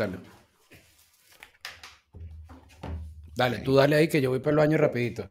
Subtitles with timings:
[0.00, 0.18] Dale.
[3.36, 5.30] Dale, tú dale ahí que yo voy por el baño rapidito.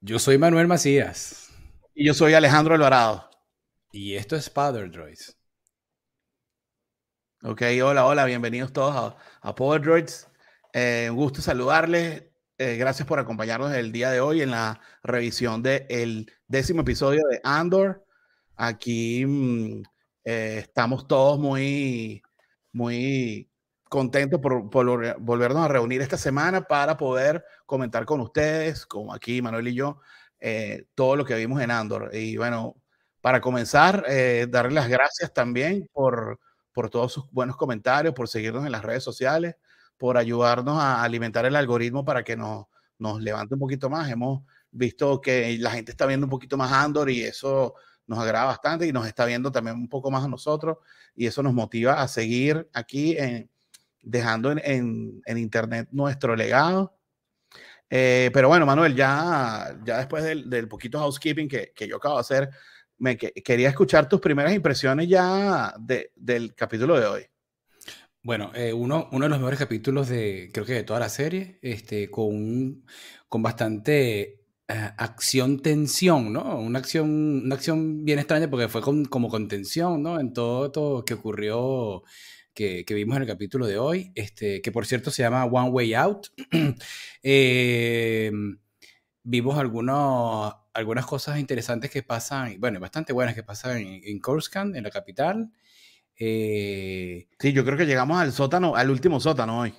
[0.00, 1.50] Yo soy Manuel Macías.
[1.92, 3.28] Y yo soy Alejandro Alvarado.
[3.90, 5.36] Y esto es Power Droids.
[7.42, 10.28] Ok, hola, hola, bienvenidos todos a, a Power Droids.
[10.72, 12.22] Eh, un gusto saludarles.
[12.58, 17.40] Eh, gracias por acompañarnos el día de hoy en la revisión del décimo episodio de
[17.42, 18.04] Andor.
[18.54, 19.82] Aquí mm,
[20.24, 22.22] eh, estamos todos muy,
[22.70, 23.50] muy
[23.88, 29.42] contentos por, por, volvernos a reunir esta semana para poder comentar con ustedes, como aquí
[29.42, 30.00] Manuel y yo,
[30.40, 32.10] eh, todo lo que vimos en Andor.
[32.14, 32.76] Y bueno,
[33.20, 36.38] para comenzar, eh, darle las gracias también por,
[36.72, 39.56] por todos sus buenos comentarios, por seguirnos en las redes sociales,
[39.96, 42.66] por ayudarnos a alimentar el algoritmo para que nos,
[42.98, 44.10] nos levante un poquito más.
[44.10, 47.74] Hemos visto que la gente está viendo un poquito más Andor y eso
[48.06, 50.78] nos agrada bastante y nos está viendo también un poco más a nosotros
[51.14, 53.50] y eso nos motiva a seguir aquí en,
[54.08, 56.96] dejando en, en, internet nuestro legado.
[57.90, 62.16] Eh, pero bueno, Manuel, ya, ya después del, del poquito housekeeping que, que, yo acabo
[62.16, 62.50] de hacer,
[62.98, 67.26] me que, quería escuchar tus primeras impresiones ya de, del capítulo de hoy.
[68.22, 71.58] Bueno, eh, uno, uno de los mejores capítulos de, creo que de toda la serie,
[71.62, 72.84] este, con,
[73.28, 76.58] con bastante uh, acción, tensión, ¿no?
[76.58, 80.18] Una acción, una acción bien extraña porque fue con, como con tensión, ¿no?
[80.18, 82.02] En todo, todo que ocurrió
[82.58, 85.70] que, que, vimos en el capítulo de hoy, este, que por cierto se llama One
[85.70, 86.26] Way Out.
[87.22, 88.32] eh,
[89.22, 94.74] vimos algunos, algunas cosas interesantes que pasan, bueno, bastante buenas que pasan en, en Coruscant,
[94.74, 95.52] en la capital.
[96.18, 99.72] Eh, sí, yo creo que llegamos al sótano, al último sótano hoy.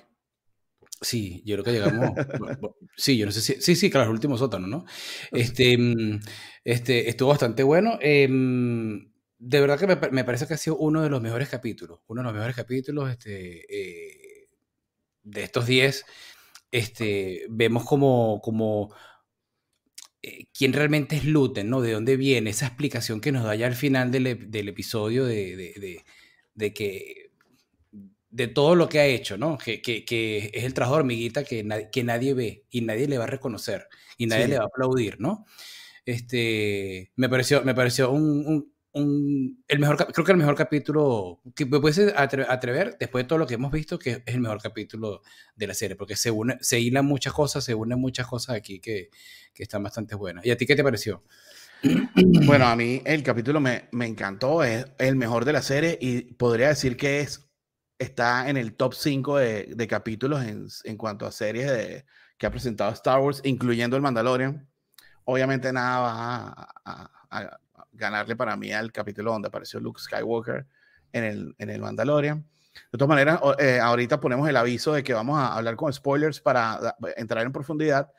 [1.02, 2.12] Sí, yo creo que llegamos.
[2.96, 3.60] sí, yo no sé si.
[3.60, 4.86] Sí, sí, claro, el último sótano, ¿no?
[5.32, 5.78] Este,
[6.64, 7.98] este estuvo bastante bueno.
[8.00, 8.26] Eh,
[9.40, 12.20] de verdad que me, me, parece que ha sido uno de los mejores capítulos, uno
[12.20, 14.48] de los mejores capítulos este, eh,
[15.22, 16.04] de estos 10.
[16.70, 18.94] Este, vemos como, como
[20.22, 21.80] eh, quién realmente es Luten, ¿no?
[21.80, 25.56] De dónde viene esa explicación que nos da ya al final del, del episodio de,
[25.56, 26.04] de, de,
[26.54, 27.30] de, que
[28.28, 29.56] de todo lo que ha hecho, ¿no?
[29.56, 33.08] Que, que, que es el trabajo de hormiguita que, na que nadie ve y nadie
[33.08, 33.88] le va a reconocer
[34.18, 34.50] y nadie sí.
[34.50, 35.46] le va a aplaudir, ¿no?
[36.04, 41.64] Este, me pareció, me pareció un, un el mejor, creo que el mejor capítulo que
[41.64, 45.22] me puedes atrever, después de todo lo que hemos visto, que es el mejor capítulo
[45.54, 48.80] de la serie, porque se, une, se hilan muchas cosas, se unen muchas cosas aquí
[48.80, 49.10] que,
[49.54, 50.44] que están bastante buenas.
[50.44, 51.22] ¿Y a ti qué te pareció?
[52.46, 56.34] Bueno, a mí el capítulo me, me encantó, es el mejor de la serie y
[56.34, 57.48] podría decir que es,
[57.98, 62.04] está en el top 5 de, de capítulos en, en, cuanto a series de,
[62.36, 64.68] que ha presentado Star Wars, incluyendo el Mandalorian.
[65.24, 67.60] Obviamente nada va a, a, a
[68.00, 70.66] ganarle para mí al capítulo donde apareció Luke Skywalker
[71.12, 72.44] en el, en el Mandalorian.
[72.92, 76.40] De todas maneras, eh, ahorita ponemos el aviso de que vamos a hablar con spoilers
[76.40, 78.10] para entrar en profundidad.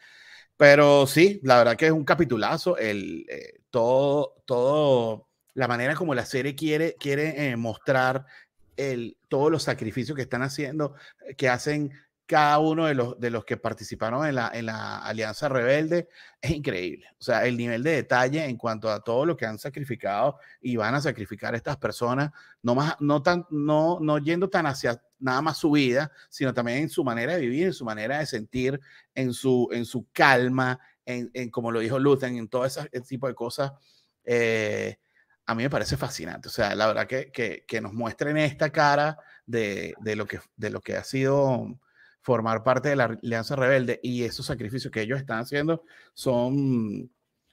[0.57, 2.78] Pero sí, la verdad que es un capitulazo.
[2.78, 8.25] El, eh, todo, todo, la manera como la serie quiere, quiere eh, mostrar
[8.78, 10.95] el, todos los sacrificios que están haciendo,
[11.38, 11.92] que hacen
[12.25, 16.07] cada uno de los, de los que participaron en la, en la Alianza Rebelde
[16.41, 17.07] es increíble.
[17.19, 20.77] O sea, el nivel de detalle en cuanto a todo lo que han sacrificado y
[20.77, 22.31] van a sacrificar estas personas,
[22.62, 26.79] no, más, no, tan, no, no yendo tan hacia nada más su vida, sino también
[26.79, 28.79] en su manera de vivir, en su manera de sentir,
[29.13, 33.27] en su, en su calma, en, en como lo dijo Luther, en todo ese, tipo
[33.27, 33.73] de cosas.
[34.23, 34.97] Eh,
[35.45, 36.47] a mí me parece fascinante.
[36.47, 40.39] O sea, la verdad que, que, que nos muestren esta cara de, de, lo que,
[40.56, 41.77] de lo que ha sido
[42.21, 45.83] formar parte de la Alianza Rebelde y esos sacrificios que ellos están haciendo
[46.13, 47.09] son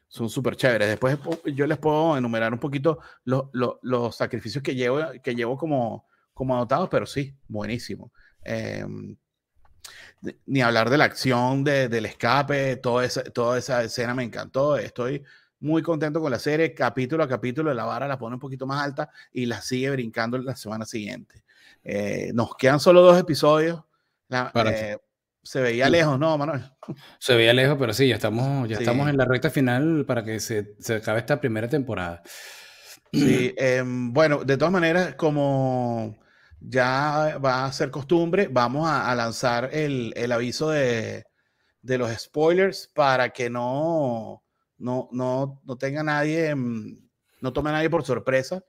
[0.08, 0.88] son súper chéveres.
[0.88, 1.18] Después
[1.54, 6.54] yo les puedo enumerar un poquito los, los, sacrificios que llevo, que llevo como, como
[6.54, 8.10] anotados, pero sí, buenísimo.
[8.42, 8.84] Eh,
[10.46, 14.76] ni hablar de la acción de, del escape, toda esa, toda esa escena me encantó.
[14.76, 15.22] Estoy
[15.60, 18.82] muy contento con la serie, capítulo a capítulo, la vara la pone un poquito más
[18.82, 21.44] alta y la sigue brincando la semana siguiente.
[21.84, 23.82] Eh, nos quedan solo dos episodios
[24.30, 24.96] eh,
[25.42, 26.62] se veía lejos, ¿no, Manuel?
[27.18, 30.40] Se veía lejos, pero sí, ya estamos, ya estamos en la recta final para que
[30.40, 32.22] se, se acabe esta primera temporada.
[33.12, 36.18] Sí, em, bueno, de todas maneras, como
[36.60, 41.24] ya va a ser costumbre, vamos a, lanzar el, el aviso de,
[41.80, 44.44] de, los spoilers para que no,
[44.76, 46.98] no, no, no tenga nadie, em,
[47.40, 48.62] no tome a nadie por sorpresa.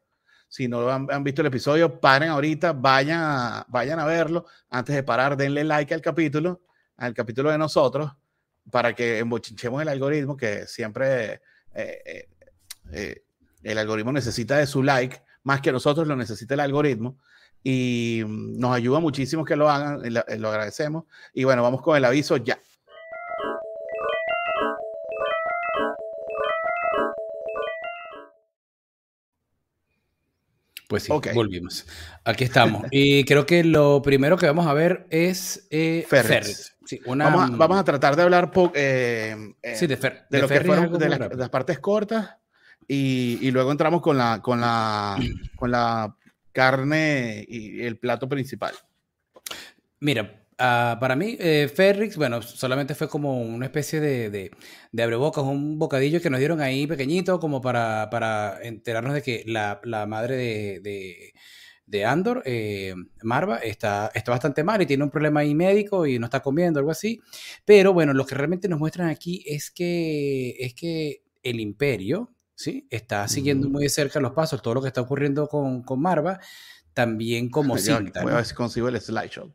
[0.50, 4.48] Si no han, visto el episodio, paren ahorita, vayan a, vayan a verlo.
[4.72, 6.62] Antes de parar, denle like al capítulo,
[6.98, 8.12] al capítulo de nosotros,
[8.72, 11.34] para que embochinchemos el algoritmo, que siempre
[11.76, 12.30] eh, eh,
[12.92, 13.24] eh,
[13.62, 17.20] el algoritmo necesita de su like, más que nosotros lo necesita el algoritmo.
[17.64, 21.04] Y mm, nos ayuda muchísimo que lo hagan, lo agradecemos.
[21.32, 22.60] Y bueno, vamos con el aviso ya.
[30.90, 31.86] Pues sí, volvimos.
[32.24, 32.88] Aquí estamos.
[32.90, 36.04] y creo que lo primero que vamos a ver es eh,
[36.84, 41.10] Sí, vamos, a, tratar de hablar eh, eh, sí, de, de, lo que fueron de,
[41.10, 42.38] las partes cortas
[42.88, 45.16] y, y, luego entramos con la, con, la,
[45.56, 46.16] con la
[46.52, 48.74] carne y el plato principal.
[50.00, 54.52] Mira, Ah, para mí, eh, Ferrix, bueno, solamente fue como una especie de, de,
[54.92, 59.44] de abrebocas, un bocadillo que nos dieron ahí pequeñito, como para, para enterarnos de que
[59.48, 61.34] la, la madre de,
[61.86, 66.20] de, Andor, eh, Marva, está, está bastante mal y tiene un problema ahí médico y
[66.20, 67.22] no está comiendo, algo así.
[67.64, 72.86] Pero bueno, lo que realmente nos muestran aquí es que, es que el imperio, ¿sí?
[72.90, 76.42] Está siguiendo muy de cerca los pasos, todo lo que está ocurriendo con, con Marva,
[76.94, 77.76] también como.
[77.76, 79.54] Voy a ver si consigo el slideshow.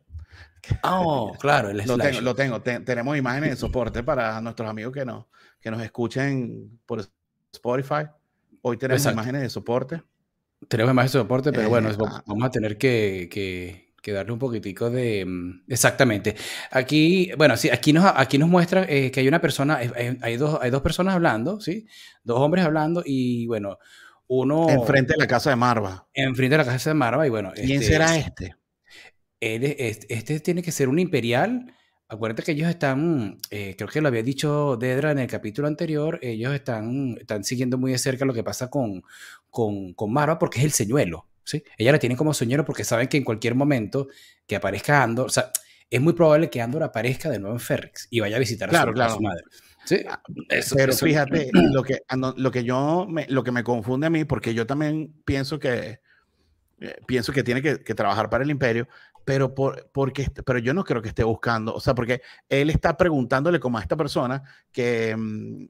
[0.83, 2.61] Oh, claro, lo tengo, lo tengo.
[2.61, 5.27] tenemos imágenes de soporte para nuestros amigos que, no,
[5.59, 7.05] que nos escuchen por
[7.51, 8.07] Spotify.
[8.61, 10.01] Hoy tenemos imágenes de soporte.
[10.67, 12.23] Tenemos imágenes de soporte, pero bueno, eh, ah.
[12.25, 15.25] vamos a tener que, que, darle un poquitico de...
[15.25, 16.35] Mm, exactamente.
[16.71, 19.79] Aquí, bueno, sí, aquí nos, aquí nos muestra eh, que hay una persona,
[20.21, 21.87] hay, dos, hay dos personas hablando, ¿sí?
[22.23, 23.77] Dos hombres hablando y bueno,
[24.27, 24.69] uno...
[24.69, 26.07] Enfrente de la casa de Marva.
[26.13, 27.51] Enfrente de la casa de Marva y bueno...
[27.53, 28.55] ¿Quién este, será este?
[29.39, 31.73] Este, tiene que ser un imperial.
[32.07, 36.19] Acuérdate que ellos están, eh, creo que lo había dicho Dedra en el capítulo anterior,
[36.21, 39.01] ellos están, están siguiendo muy de cerca lo que pasa con,
[39.49, 41.27] con, con Marva porque es el señuelo.
[41.43, 41.63] ¿sí?
[41.77, 44.07] Ella la tiene como señuelo porque saben que en cualquier momento
[44.45, 45.51] que aparezca Andor, o sea,
[45.89, 49.09] es muy probable que Andor aparezca de nuevo en Ferrix y vaya a visitar a,
[49.09, 49.43] su, madre.
[49.85, 50.03] ¿Sí?
[50.09, 50.21] Ah,
[50.75, 52.01] pero fíjate, lo que,
[52.37, 55.99] lo que yo me, lo que me confunde a mí, porque yo también pienso que
[56.81, 58.87] eh, pienso que tiene que, que, trabajar para el imperio,
[59.25, 62.95] pero, por, porque, pero yo no creo que esté buscando, o sea, porque él está
[62.95, 65.65] preguntándole como a esta persona que mm,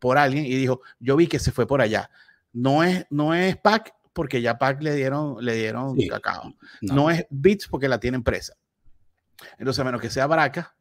[0.00, 2.10] por alguien y dijo, yo vi que se fue por allá.
[2.52, 6.52] No es, no es Pac porque ya Pac le dieron, le dieron cacao.
[6.80, 7.10] No.
[7.10, 8.54] es Bits porque la tienen presa.
[9.58, 10.74] Entonces, a menos que sea Braca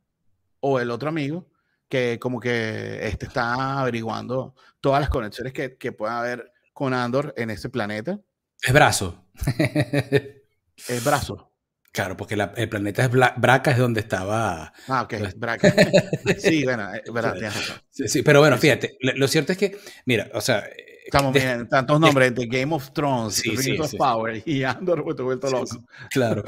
[0.62, 1.48] o el otro amigo,
[1.88, 7.34] que como que este está averiguando todas las conexiones que, que pueda haber con Andor
[7.38, 8.20] en ese planeta.
[8.64, 9.26] Es brazo.
[10.88, 11.55] es brazo.
[11.96, 14.74] Claro, porque el planeta es Braca, es donde estaba.
[14.90, 15.74] Ah, ok, pues Braca.
[16.40, 17.36] sí, bueno, eh, verdad,
[17.90, 20.66] sí, sí, pero bueno, fíjate, lo, cierto es que, mira, o sea.
[21.06, 25.50] Estamos bien, tantos nombres de Game of Thrones, sí, of Power y Andor, pues, vuelto
[25.50, 25.86] loco.
[26.10, 26.44] claro.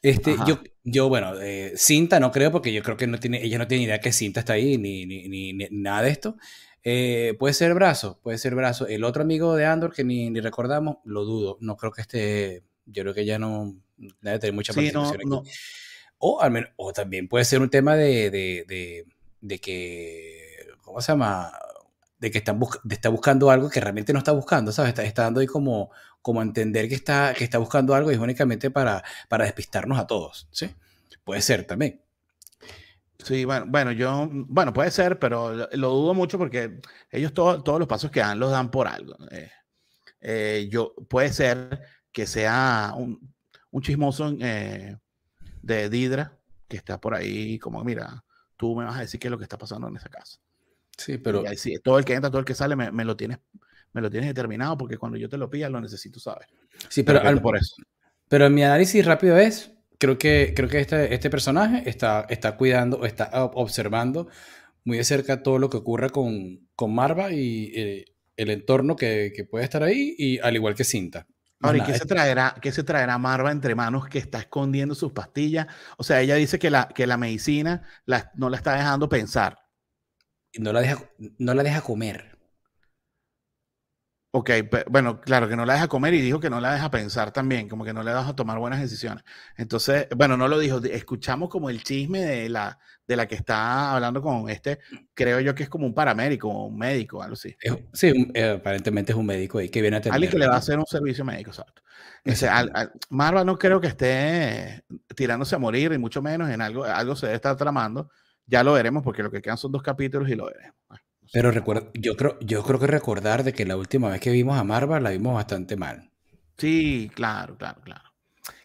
[0.00, 3.58] Este, yo, yo, bueno, eh, Cinta no creo, porque yo creo que no tiene, ella
[3.58, 6.36] no tiene idea que Cinta está ahí, ni, ni, ni, nada de esto.
[6.84, 8.86] Eh, puede ser brazo, puede ser brazo.
[8.86, 12.62] El otro amigo de Andor que ni, ni recordamos, lo dudo, no creo que esté
[12.86, 13.74] Yo creo que ya no
[14.20, 15.50] debe tener mucha participación aquí.
[16.18, 19.06] O, al menos, o también puede ser un tema de, de,
[19.40, 21.52] de, que, ¿cómo se llama?
[22.18, 22.58] De que están
[22.88, 24.90] está buscando algo que realmente no está buscando, ¿sabes?
[24.90, 25.90] Está, está dando ahí como,
[26.22, 30.06] como entender que está, que está buscando algo y es únicamente para, para despistarnos a
[30.06, 30.70] todos, ¿sí?
[31.24, 32.00] Puede ser también.
[33.18, 36.80] Sí, bueno, bueno, yo, bueno, puede ser, pero lo, dudo mucho porque
[37.10, 39.16] ellos todos los pasos que dan los dan por algo.
[39.30, 39.50] Eh,
[40.20, 41.80] eh, yo, puede ser
[42.12, 43.33] que sea un,
[43.74, 44.96] un chismoso eh,
[45.60, 46.38] de Didra
[46.68, 48.24] que está por ahí, como, mira,
[48.56, 50.38] tú me vas a decir qué es lo que está pasando en esa casa.
[50.96, 51.42] Sí, pero.
[51.56, 53.38] sí, todo el que entra, todo el que sale, me, me, lo tienes,
[53.92, 56.46] me lo tienes determinado porque cuando yo te lo pida lo necesito saber.
[56.88, 57.74] Sí, pero, por eso.
[58.28, 63.04] Pero mi análisis rápido es creo que, creo que este, este personaje está, está cuidando
[63.04, 64.28] está observando
[64.84, 68.04] muy de cerca todo lo que ocurre con, con Marva y eh,
[68.36, 71.26] el entorno que, que, puede estar ahí, y al igual que Cinta.
[71.64, 75.12] Ahora, ¿y qué se, traerá, qué se traerá Marva entre manos que está escondiendo sus
[75.12, 75.66] pastillas?
[75.96, 79.58] O sea, ella dice que la, que la medicina la, no la está dejando pensar.
[80.58, 80.98] No la deja,
[81.38, 82.33] no la deja comer.
[84.36, 84.50] Ok,
[84.90, 87.68] bueno, claro, que no la deja comer y dijo que no la deja pensar también,
[87.68, 89.22] como que no le deja tomar buenas decisiones.
[89.56, 93.94] Entonces, bueno, no lo dijo, escuchamos como el chisme de la, de la que está
[93.94, 94.80] hablando con este,
[95.14, 97.54] creo yo que es como un paramédico, un médico, algo así.
[97.92, 100.14] sí, eh, aparentemente es un médico y que viene a tener.
[100.14, 101.82] Alguien que le va a hacer un servicio médico, exacto.
[103.10, 107.26] Marva no creo que esté tirándose a morir, y mucho menos en algo, algo se
[107.26, 108.10] debe estar tramando.
[108.46, 110.74] Ya lo veremos porque lo que quedan son dos capítulos y lo veremos.
[111.32, 114.58] Pero recuerdo, yo creo, yo creo que recordar de que la última vez que vimos
[114.58, 116.10] a Marva la vimos bastante mal.
[116.56, 118.14] Sí, claro, claro, claro.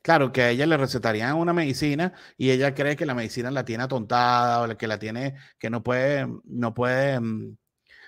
[0.01, 3.66] Claro, que a ella le recetarían una medicina y ella cree que la medicina la
[3.66, 7.58] tiene atontada o que la tiene, que no puede, no puede mm,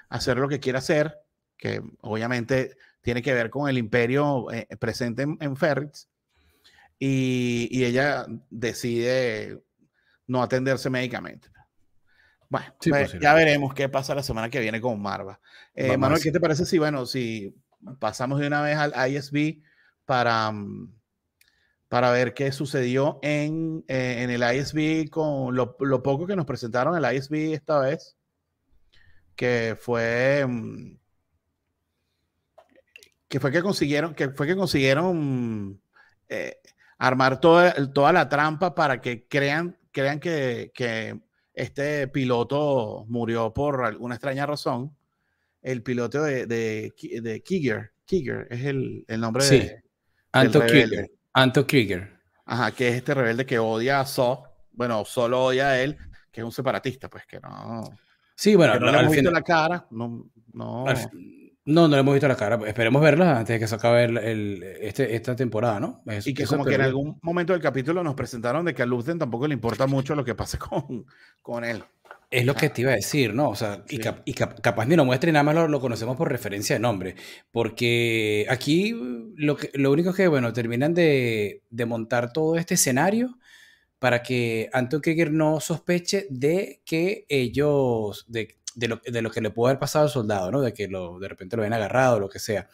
[0.10, 1.16] hacer lo que quiere hacer,
[1.58, 5.56] que obviamente tiene que ver con el imperio eh, presente en, en
[7.00, 9.62] y, y, ella decide
[10.28, 11.50] no atenderse médicamente.
[12.52, 15.40] Bueno, pues, ya veremos qué pasa la semana que viene con Marva.
[15.74, 17.56] Eh, Manuel, ¿qué te parece si, bueno, si
[17.98, 19.62] pasamos de una vez al ISB
[20.06, 20.94] para, mm,
[21.88, 26.46] para ver qué sucedió en, eh, en el ISB con lo, lo, poco que nos
[26.46, 28.18] presentaron el ISB esta vez,
[29.38, 30.98] que fue mm,
[33.30, 35.82] que fue que consiguieron, que fue que consiguieron
[36.28, 36.60] eh,
[36.98, 41.18] armar toda, toda la trampa para que crean, crean que, que
[41.62, 44.96] este piloto murió por alguna extraña razón.
[45.62, 46.92] El piloto de, de,
[47.22, 47.92] de Kiger,
[48.50, 49.84] es el, el nombre de.
[50.32, 51.12] Anto Krieger.
[51.34, 52.18] Anto Krieger.
[52.46, 54.44] Ajá, que es este rebelde que odia a So.
[54.72, 55.98] Bueno, solo odia a él,
[56.32, 57.84] que es un separatista, pues que no.
[58.36, 59.86] Sí, bueno, no, le visto la cara.
[59.92, 60.86] No, no.
[61.72, 62.60] No, no le hemos visto la cara.
[62.68, 66.04] Esperemos verla antes de que se acabe el, este, esta temporada, ¿no?
[66.26, 69.20] y que como que en algún momento del capítulo nos presentaron de que a Luthen
[69.20, 71.06] tampoco le importa mucho lo que pase con,
[71.42, 71.84] con él.
[72.30, 73.50] Es lo que te iba a decir, ¿no?
[73.50, 76.80] O sea, y, capaz ni lo muestre y nada más lo, conocemos por referencia de
[76.80, 77.16] nombre.
[77.52, 78.96] Porque aquí
[79.36, 83.38] lo, que, lo único que, bueno, terminan de, de montar todo este escenario
[84.00, 89.42] para que Anton Krieger no sospeche de que ellos, de, de lo, de lo, que
[89.42, 90.62] le pudo haber pasado al soldado, ¿no?
[90.62, 92.70] De que lo, de repente lo habían agarrado, lo que sea.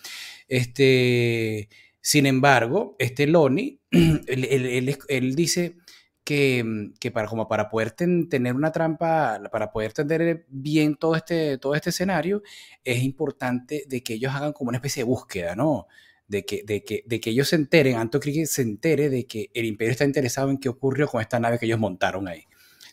[0.48, 1.70] Este,
[2.01, 5.75] sin embargo, este Loni, él, él, dice
[6.24, 11.58] que, que, para, como para poder tener una trampa, para poder tener bien todo este,
[11.58, 12.44] todo este escenario,
[12.84, 15.88] es importante de que ellos hagan como una especie de búsqueda, ¿no?
[16.27, 19.50] De que, de que, de que ellos se enteren, Anto que se entere de que
[19.54, 22.44] el imperio está interesado en qué ocurrió con esta nave que ellos montaron ahí.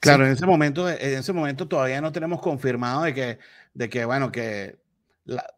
[0.05, 3.39] Claro, en ese momento, en ese momento todavía no tenemos confirmado de que,
[3.73, 4.79] de que bueno, que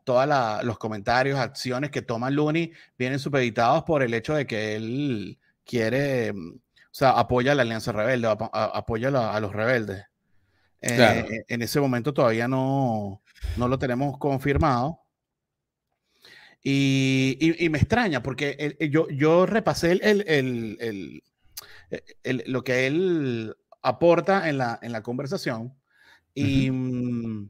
[0.04, 5.38] todos los comentarios, acciones que toma Looney vienen supeditados por el hecho de que él
[5.64, 6.60] quiere, mm, o
[6.92, 10.04] sea, apoya a la Alianza Rebelde, apoya a, los rebeldes.
[10.80, 13.22] Eh, en ese momento todavía no,
[13.56, 15.00] no lo tenemos confirmado.
[16.62, 21.22] Y, y, me extraña porque yo, yo repasé el, el,
[22.24, 25.72] el, lo que él aporta en la, en la conversación.
[26.34, 27.48] Y, mm,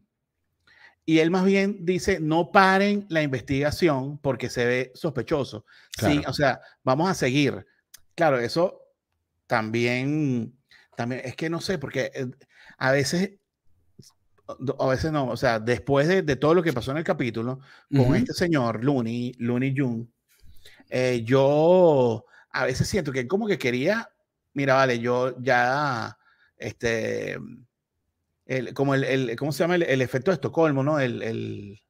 [1.07, 5.65] y él más bien dice, no paren la investigación porque se ve sospechoso.
[5.99, 7.67] Sí, o sea, vamos a seguir.
[8.15, 8.83] Claro, eso
[9.47, 10.55] también,
[10.95, 12.27] también es que no sé, porque eh,
[12.77, 13.39] a veces,
[14.79, 17.61] a veces no, o sea, después de, de todo lo que pasó en el capítulo
[17.91, 20.07] con este señor, Looney, Looney June,
[20.91, 24.11] eh, yo a veces siento que como que quería,
[24.53, 26.19] mira, vale, yo ya
[26.59, 27.39] este,
[28.47, 29.77] el, como el, el, ¿cómo se llama?
[29.77, 31.01] El, efecto de Estocolmo, ¿no?
[31.01, 31.81] El,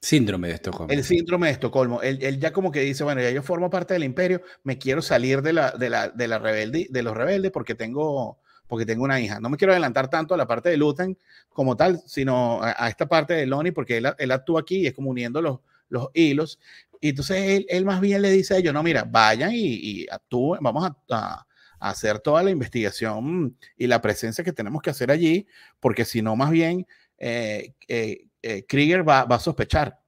[0.00, 0.92] Síndrome de Estocolmo.
[0.92, 2.02] El síndrome de Estocolmo.
[2.02, 5.42] Él, ya como que dice, bueno, ya yo formo parte del imperio, me quiero salir
[5.42, 9.20] de la, de la, de la rebelde, de los rebeldes porque tengo, porque tengo una
[9.20, 9.40] hija.
[9.40, 13.08] No me quiero adelantar tanto a la parte de Luten como tal, sino a, esta
[13.08, 15.58] parte de Lonnie, porque él, él, actúa aquí y es como uniendo los,
[15.88, 16.60] los hilos.
[17.00, 20.60] Y entonces él, él, más bien le dice a ellos, no, mira, vayan y, actúen,
[20.62, 21.46] vamos a,
[21.80, 25.46] hacer toda la investigación y la presencia que tenemos que hacer allí,
[25.80, 26.86] porque si no, más bien
[27.18, 29.98] eh, eh, eh, Krieger va, va, a sospechar.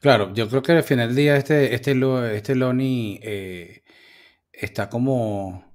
[0.00, 1.92] Claro, yo creo que al final del día este, este,
[2.36, 3.82] este Lonnie
[4.52, 5.72] está como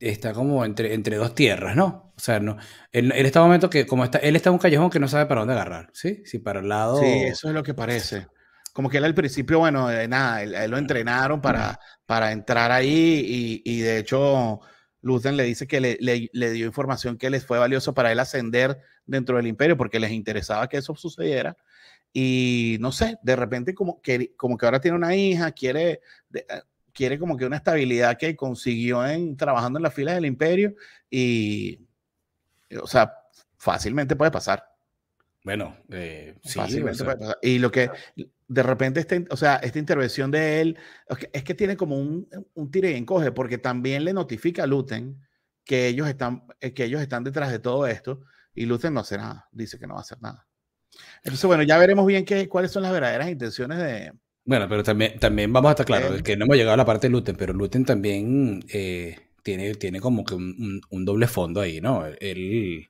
[0.00, 2.12] está como entre, entre dos tierras, ¿no?
[2.16, 2.56] O sea, no,
[2.92, 4.98] él, él está en un momento que, como está, él está en un callejón que
[4.98, 6.22] no sabe para dónde agarrar, ¿sí?
[6.24, 6.98] Si para el lado...
[6.98, 8.26] Sí, eso es lo que parece.
[8.76, 13.24] Como que él al principio, bueno, de nada, él, lo entrenaron para, para entrar ahí
[13.26, 14.60] y, y de hecho
[15.00, 18.78] Luthen le dice que le, le, dio información que les fue valioso para él ascender
[19.06, 21.56] dentro del imperio porque les interesaba que eso sucediera.
[22.12, 26.02] Y no sé, de repente como que, como que ahora tiene una hija, quiere
[26.92, 30.74] quiere como que una estabilidad que consiguió en trabajando en las filas del imperio
[31.08, 31.80] y,
[32.78, 33.10] o sea,
[33.56, 34.68] fácilmente puede pasar.
[35.42, 37.38] Bueno, eh, sí, fácilmente puede pasar.
[37.40, 37.90] Y lo que
[38.48, 40.78] de repente, este, o sea, esta intervención de él
[41.32, 45.20] es que tiene como un, un tire y encoge, porque también le notifica a Luten
[45.64, 48.20] que ellos están, eh, que ellos están detrás de todo esto
[48.54, 50.46] y Luten no hace nada, dice que no va a hacer nada.
[51.18, 54.12] Entonces, bueno, ya veremos bien qué, cuáles son las verdaderas intenciones de,
[54.46, 57.08] bueno, pero también, también vamos a estar claros, que no hemos llegado a la parte
[57.08, 62.06] de Luten, pero Luten también eh, tiene, tiene como que un, doble fondo ahí, ¿no?
[62.06, 62.88] Él,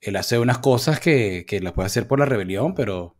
[0.00, 3.16] él hace unas cosas que, que, las puede hacer por la rebelión, pero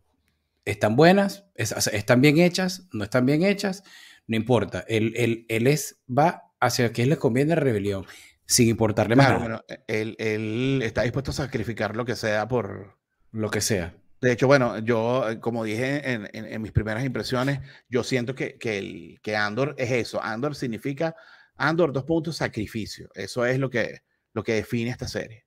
[0.65, 3.83] están buenas, están bien hechas, no están bien hechas,
[4.27, 4.85] no importa.
[4.87, 8.05] Él, él, él es, va hacia qué le conviene la rebelión,
[8.45, 9.65] sin importarle más nada.
[9.87, 12.97] él, él está dispuesto a sacrificar lo que sea por...
[13.31, 13.95] Lo que sea.
[14.23, 18.77] De hecho, bueno, yo, eh, como dije en, mis primeras impresiones, yo siento que, que,
[18.77, 20.23] el, que Andor es eso.
[20.23, 21.13] Andor significa,
[21.57, 23.09] Andor, dos puntos, sacrificio.
[23.15, 25.45] Eso es lo que, lo que define esta serie,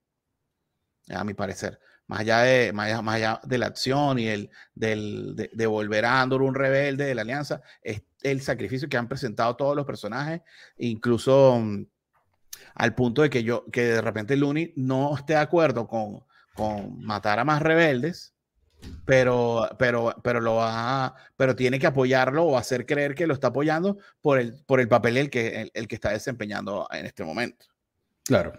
[1.09, 1.81] a mi parecer.
[2.09, 6.42] Más allá de, más allá, de la acción y el, del, de, volver a Andor
[6.42, 10.42] un rebelde de la alianza, es el sacrificio que han presentado todos los personajes,
[10.79, 11.85] incluso mm,
[12.75, 17.05] al punto de que yo, que de repente Looney no esté de acuerdo con, con
[17.05, 18.37] matar a más rebeldes,
[19.05, 23.49] pero, pero, pero lo va, pero tiene que apoyarlo o hacer creer que lo está
[23.49, 27.66] apoyando por el, por el papel el que, el, que está desempeñando en este momento.
[28.25, 28.53] Claro.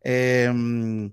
[0.00, 1.12] Em,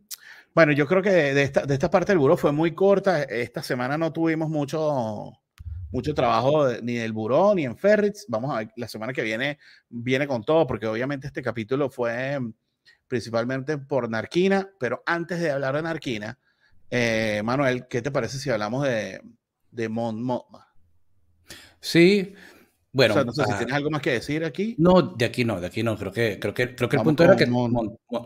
[0.53, 3.23] bueno, yo creo que de esta, de esta parte del buró fue muy corta.
[3.23, 5.31] Esta semana no tuvimos mucho,
[5.91, 8.25] mucho trabajo ni del buró ni en Ferrits.
[8.27, 9.59] Vamos a ver, la semana que viene
[9.89, 12.39] viene con todo, porque obviamente este capítulo fue
[13.07, 16.39] principalmente por Narquina, pero antes de hablar de Narquina,
[16.89, 19.21] eh, Manuel, ¿qué te parece si hablamos de,
[19.69, 20.67] de Mon Mothma?
[21.79, 22.33] Sí,
[22.91, 23.13] bueno.
[23.15, 24.75] O no sé si ah, tienes algo más que decir aquí.
[24.77, 25.97] No, de aquí no, de aquí no.
[25.97, 27.47] Creo que, creo que, creo que el punto era que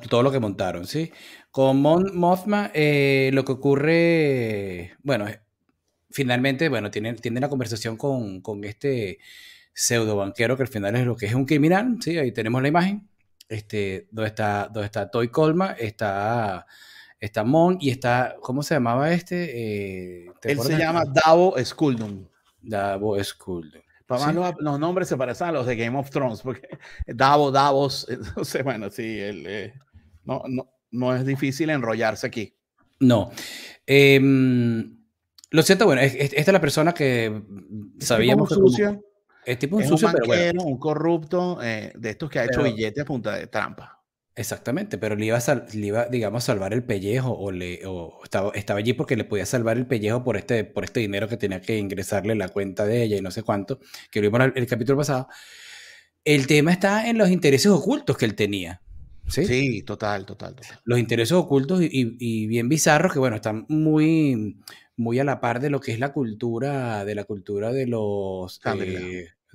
[0.09, 1.11] todo lo que montaron, ¿sí?
[1.51, 5.25] Con Mon Mothma, eh, lo que ocurre, bueno,
[6.09, 9.19] finalmente, bueno, tienen, tiene la conversación con, con este
[9.73, 12.17] pseudo banquero que al final es lo que es un criminal, ¿sí?
[12.17, 13.07] Ahí tenemos la imagen.
[13.47, 16.65] Este, donde está, donde está Toy Colma, está
[17.19, 20.25] está Mon y está, ¿cómo se llamaba este?
[20.25, 22.27] Eh, Él se llama Davo Skuldum.
[22.61, 23.81] Davo Skuldum.
[24.05, 26.67] Para más los, nombres se parecen a los de Game of Thrones, porque
[27.07, 28.07] Davo, Davos,
[28.43, 29.73] sé, bueno, sí, eh,
[30.23, 32.55] no, no, no, es difícil enrollarse aquí.
[32.99, 33.31] No.
[33.85, 34.97] Em,
[35.49, 37.41] lo cierto, bueno, esta es la persona que
[37.99, 39.01] sabíamos que sucio,
[39.45, 40.63] es tipo un sucio, un pero bueno.
[40.63, 43.94] un corrupto eh, de estos que ha hecho billetes a punta de trampa.
[44.37, 47.79] Exactamente, pero le iba, a le iba, digamos, salvar el pellejo o, le,
[48.21, 51.37] estaba, estaba allí porque le podía salvar el pellejo por este, por este dinero que
[51.37, 53.79] tenía que ingresarle en la cuenta de ella y no sé cuánto,
[54.11, 55.29] que lo vimos en el capítulo pasado.
[56.25, 58.81] El tema está en los intereses ocultos que él tenía.
[59.27, 60.79] Sí, sí total, total, total.
[60.83, 64.57] Los intereses ocultos y, bien bizarros que, bueno, están muy,
[64.97, 68.59] muy a la par de lo que es la cultura, de la cultura de los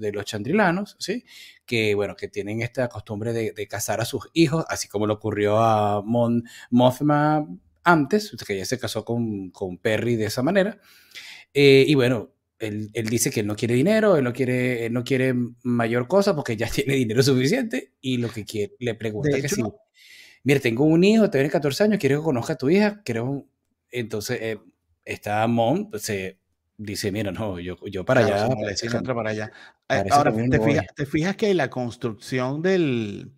[0.00, 1.24] de los chandrilanos, ¿sí?
[1.64, 5.12] Que, bueno, que tienen esta costumbre de, de casar a sus hijos, así como le
[5.12, 7.46] ocurrió a Mon Mothma
[7.84, 10.78] antes, que ella se casó con, con Perry de esa manera.
[11.54, 15.02] Eh, y bueno, él, él, dice que él no quiere dinero, él no quiere, no
[15.02, 19.48] quiere mayor cosa porque ya tiene dinero suficiente y lo que quiere, le pregunta que
[19.48, 19.62] si,
[20.44, 23.46] mire, tengo un hijo, tiene 14 años, quiero que conozca a tu hija, quiero,
[23.90, 24.58] entonces eh,
[25.04, 26.38] está Mon, pues, se
[26.76, 28.48] dice, mira, no, yo, yo para allá.
[29.14, 29.52] para allá.
[29.90, 33.32] Eh, ahora, te fijas, te fijas, que la construcción del,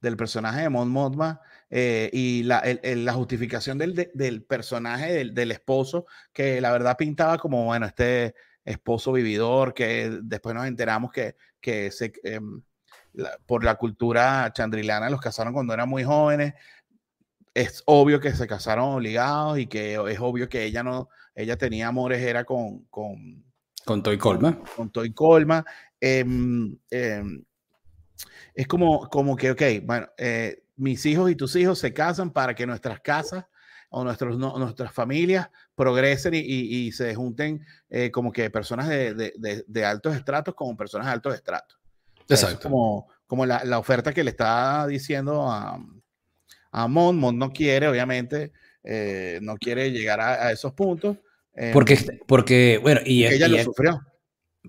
[0.00, 5.50] del personaje de Mon Mothma eh, y la, la justificación del, del personaje del, del,
[5.50, 8.34] esposo, que la verdad pintaba como, bueno, este
[8.64, 12.62] esposo vividor, que después nos enteramos que, que se, em,
[13.46, 16.54] por la cultura chandrilana los casaron cuando eran muy jóvenes.
[17.54, 21.88] Es obvio que se casaron obligados y que es obvio que ella no, ella tenía
[21.88, 22.84] amores, era con...
[22.84, 23.44] Con,
[23.84, 24.58] con Toy Colma.
[24.76, 25.64] Con, Toy Colma.
[26.00, 27.44] Em, em,
[28.54, 32.54] es como, como que, ok, bueno, eh, mis hijos y tus hijos se casan para
[32.54, 33.44] que nuestras casas
[33.90, 39.64] o nuestros, nuestras familias progresen y, y, se junten eh, como que personas de, de,
[39.66, 41.78] de, altos estratos con personas de altos estratos.
[42.28, 42.68] Exacto.
[42.68, 45.80] como, como la, la, oferta que le está diciendo a,
[46.70, 47.18] a Mon.
[47.18, 48.52] Mon no quiere, obviamente,
[48.84, 51.16] eh, no quiere llegar a, esos puntos.
[51.72, 54.00] porque, em, porque, bueno, y ella lo sufrió.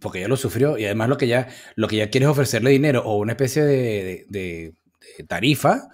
[0.01, 2.69] Porque ella lo sufrió y además lo que ya, lo que ya quiere es ofrecerle
[2.69, 4.73] dinero o una especie de, de
[5.27, 5.89] tarifa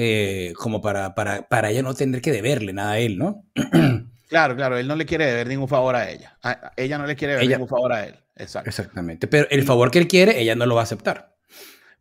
[0.00, 3.44] eh, como para, para, para ella no tener que deberle nada a él, ¿no?
[4.28, 6.38] Claro, claro, él no le quiere deber ningún favor a ella.
[6.76, 8.14] ella no le quiere deber ningún favor a él.
[8.36, 8.68] Exacto.
[8.68, 9.26] Exactamente.
[9.26, 11.34] Pero el favor que él quiere, ella no lo va a aceptar.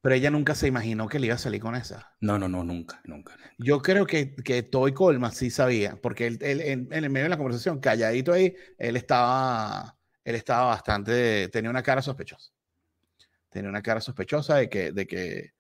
[0.02, 2.12] Pero ella nunca se imaginó que le iba a salir con esa.
[2.20, 3.34] No, no, no, nunca, nunca.
[3.58, 7.38] Yo creo que, que Toy Colma sí sabía, porque él, en, el medio de la
[7.38, 9.97] conversación, calladito ahí, él estaba,
[10.28, 12.52] él estaba bastante, tenía una cara sospechosa.
[13.50, 15.54] Tenía una cara sospechosa de que, de que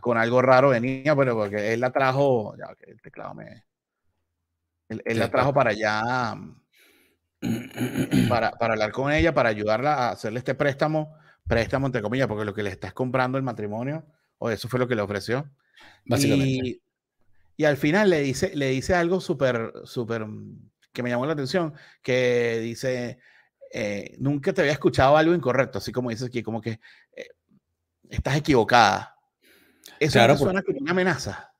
[0.00, 3.64] con algo raro venía, pero porque él la trajo, ya que el teclado me...
[4.88, 6.32] Él, la trajo para allá,
[8.28, 11.16] para, para, hablar con ella, para ayudarla a hacerle este préstamo,
[11.48, 14.06] préstamo entre comillas, porque lo que le estás comprando el matrimonio,
[14.38, 15.50] o eso fue lo que le ofreció.
[16.06, 16.80] Básicamente.
[17.56, 20.24] Y, al final le dice, le dice algo súper, súper,
[20.92, 23.18] que me llamó la atención, que dice,
[23.72, 26.80] eh, nunca te había escuchado algo incorrecto, así como dices aquí, como que
[27.16, 27.28] eh,
[28.08, 29.16] estás equivocada.
[30.00, 31.52] ¿Eso claro, suena como una amenaza?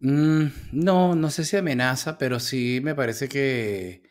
[0.00, 4.02] Mm, no, no sé si amenaza, pero sí me parece que,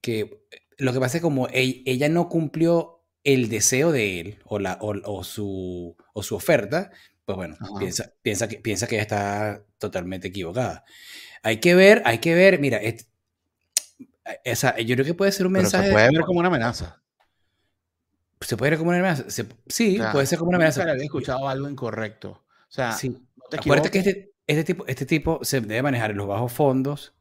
[0.00, 0.44] que
[0.76, 5.24] lo que pasa es como ella no cumplió el deseo de él o, la, o,
[5.24, 6.90] su, o su oferta,
[7.24, 10.84] pues bueno, piensa, piensa, que, piensa que ella está totalmente equivocada.
[11.42, 12.78] Hay que ver, hay que ver, mira,
[14.44, 15.86] esa, yo creo que puede ser un mensaje.
[15.86, 17.02] se puede ver como una amenaza.
[18.40, 19.24] ¿Se puede ver como una amenaza?
[19.66, 20.82] sí, puede ser como una amenaza.
[20.82, 22.30] había escuchado algo incorrecto.
[22.30, 23.16] O sea, sí.
[23.56, 27.14] acuérdate que este, este, tipo, este tipo se debe manejar en los bajos fondos.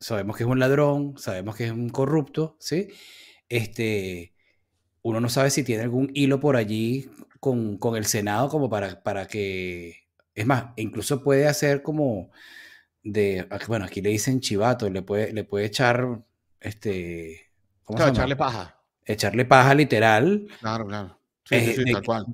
[0.00, 2.88] Sabemos que es un ladrón, sabemos que es un corrupto, ¿sí?
[3.48, 4.34] Este,
[5.02, 9.02] uno no sabe si tiene algún hilo por allí con, con el Senado como para,
[9.02, 10.08] para que...
[10.34, 12.30] Es más, incluso puede hacer como
[13.02, 13.46] de...
[13.68, 16.24] Bueno, aquí le dicen chivato, le puede, le puede echar...
[16.64, 17.50] Este,
[17.84, 18.16] ¿Cómo se llama?
[18.16, 20.46] echarle paja echarle paja literal.
[20.60, 21.18] Claro, claro.
[21.44, 22.26] Sí, sí, eh, tal cual.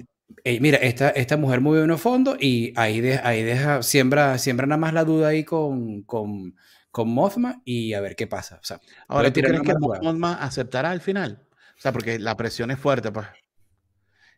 [0.44, 4.78] Eh, mira, esta, esta mujer muy bien fondo y ahí, ahí deja, siembra, siembra nada
[4.78, 6.56] más la duda ahí con, con,
[6.90, 8.56] con Mothma y a ver qué pasa.
[8.56, 11.46] O sea, Ahora, ¿tú crees que Mothma aceptará al final?
[11.76, 13.26] O sea, porque la presión es fuerte, pues.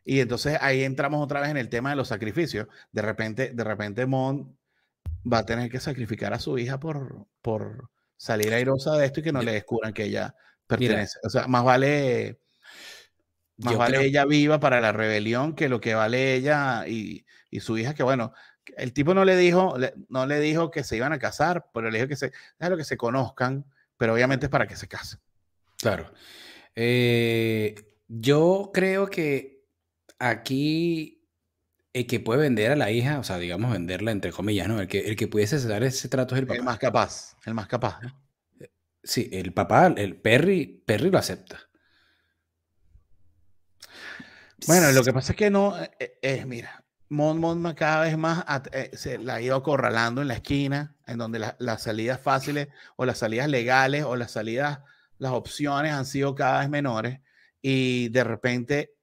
[0.05, 2.67] Y entonces ahí entramos otra vez en el tema de los sacrificios.
[2.91, 4.57] De repente, de repente Mon
[5.31, 7.91] va a tener que sacrificar a su hija por, por
[8.23, 10.33] salir airosa de esto y que no le descubran que ella
[10.65, 11.19] pertenece.
[11.25, 12.39] o sea, más vale,
[13.57, 17.77] más vale ella viva para la rebelión que lo que vale ella y, y, su
[17.79, 18.33] hija, que bueno,
[18.77, 19.75] el tipo no le dijo,
[20.09, 22.31] no le dijo que se iban a casar, pero le dijo que se,
[22.61, 23.65] lo que se conozcan,
[23.97, 25.19] pero obviamente es para que se casen.
[25.79, 26.13] Claro.
[26.77, 27.75] Eh,
[28.07, 29.65] yo creo que
[30.21, 31.22] aquí
[31.93, 34.81] el que puede vender a la hija, o sea, digamos venderla entre comillas, ¿no?
[34.81, 36.59] El que, el que pudiese dar ese trato es el papá.
[36.59, 38.01] El más capaz, el más capaz.
[39.05, 41.61] Sí, el papá, el Perry, Perry lo acepta.
[44.67, 48.45] Bueno, lo que pasa es que no, es, eh, eh, mira, Mon cada vez más
[48.73, 53.05] eh, se la ha ido acorralando en la esquina, en donde las salidas fáciles o
[53.05, 54.81] las salidas legales o las salidas,
[55.19, 57.21] las opciones han sido cada vez menores
[57.61, 58.95] y de repente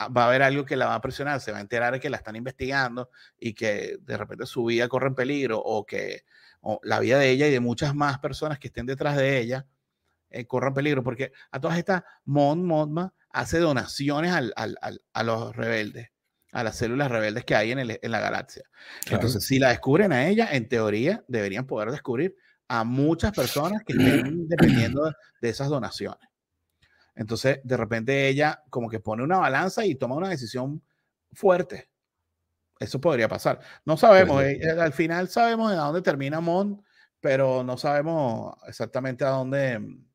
[0.00, 2.10] va a haber algo que la va a presionar, se va a enterar de que
[2.10, 6.24] la están investigando y que de repente su vida corre en peligro o que
[6.60, 9.66] o la vida de ella y de muchas más personas que estén detrás de ella
[10.30, 14.76] eh, corran peligro, porque a todas estas, Mon Modma hace donaciones al, al,
[15.12, 16.10] a los rebeldes,
[16.52, 18.64] a las células rebeldes que hay en, el, en la galaxia.
[19.10, 22.36] Entonces, si la descubren a ella, en teoría, deberían poder descubrir
[22.68, 26.27] a muchas personas que estén dependiendo de esas donaciones.
[27.18, 30.80] Entonces, de repente ella como que pone una balanza y toma una decisión
[31.32, 31.90] fuerte.
[32.78, 33.58] Eso podría pasar.
[33.84, 36.80] No sabemos, eh, eh, al final sabemos de dónde termina Mon,
[37.20, 39.80] pero no sabemos exactamente a dónde.
[39.80, 40.06] Mm,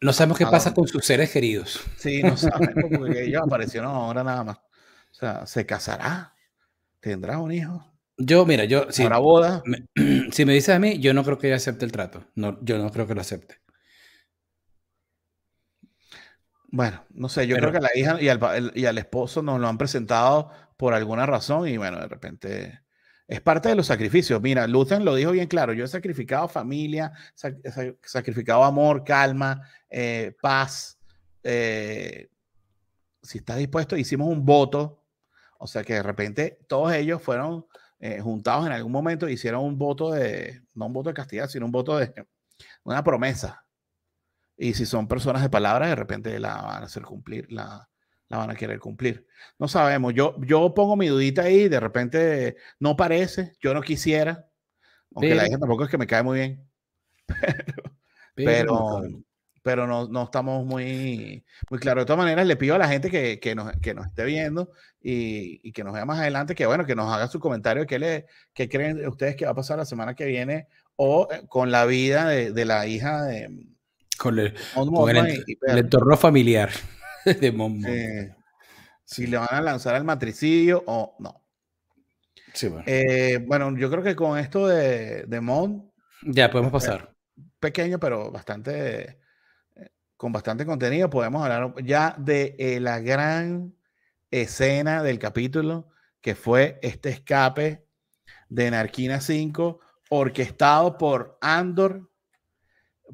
[0.00, 1.78] no sabemos qué pasa con sus seres queridos.
[1.98, 4.56] Sí, no sabemos porque ella apareció ahora nada más.
[4.56, 6.32] O sea, ¿se casará?
[6.98, 7.92] ¿Tendrá un hijo?
[8.16, 9.62] Yo, mira, yo, si, boda.
[10.32, 12.24] si me dices a mí, yo no creo que ella acepte el trato.
[12.36, 13.63] No, yo no creo que lo acepte.
[16.74, 19.68] Bueno, no sé, yo creo que la hija y al, y al esposo nos lo
[19.68, 22.80] han presentado por alguna razón y bueno, de repente
[23.28, 24.42] es parte de los sacrificios.
[24.42, 27.12] Mira, Luthen lo dijo bien claro, yo he sacrificado familia,
[28.02, 30.98] sacrificado amor, calma, eh, paz.
[31.44, 32.28] Eh,
[33.22, 35.00] si estás dispuesto, hicimos un voto,
[35.58, 37.66] o sea que de repente todos ellos fueron
[38.00, 41.66] eh, juntados en algún momento, hicieron un voto de, no un voto de castidad, sino
[41.66, 42.12] un voto de
[42.82, 43.63] una promesa.
[44.56, 47.88] Y si son personas de palabra, de repente la van a hacer cumplir, la,
[48.28, 49.26] la van a querer cumplir.
[49.58, 50.14] No sabemos.
[50.14, 54.46] Yo, yo pongo mi dudita ahí, de repente no parece, yo no quisiera,
[55.14, 56.68] aunque la hija tampoco es que me cae muy bien.
[58.36, 59.00] Pero,
[59.62, 62.02] pero, no, no, estamos muy, muy claros.
[62.02, 64.72] De todas maneras, le pido a la gente que, que, nos, que nos, esté viendo
[65.00, 67.86] y, y, que nos vea más adelante, que bueno, que nos haga su comentario de
[67.86, 71.46] qué, le, qué creen ustedes que va a pasar la semana que viene o eh,
[71.46, 73.68] con la vida de, de la hija de...
[74.18, 76.70] Con el, con el, el entorno familiar.
[77.24, 78.34] de
[79.04, 81.44] si le van a lanzar al matricidio o no.
[82.86, 83.76] Eh, bueno.
[83.76, 85.90] yo creo que con esto de, de Mon.
[86.22, 87.14] Ya podemos pasar.
[87.58, 89.18] Pequeño, pero bastante.
[89.76, 93.74] Eh, con bastante contenido, podemos hablar ya de eh, la gran
[94.30, 95.88] escena del capítulo,
[96.20, 97.86] que fue este escape
[98.48, 102.10] de Narquina 5, orquestado por Andor,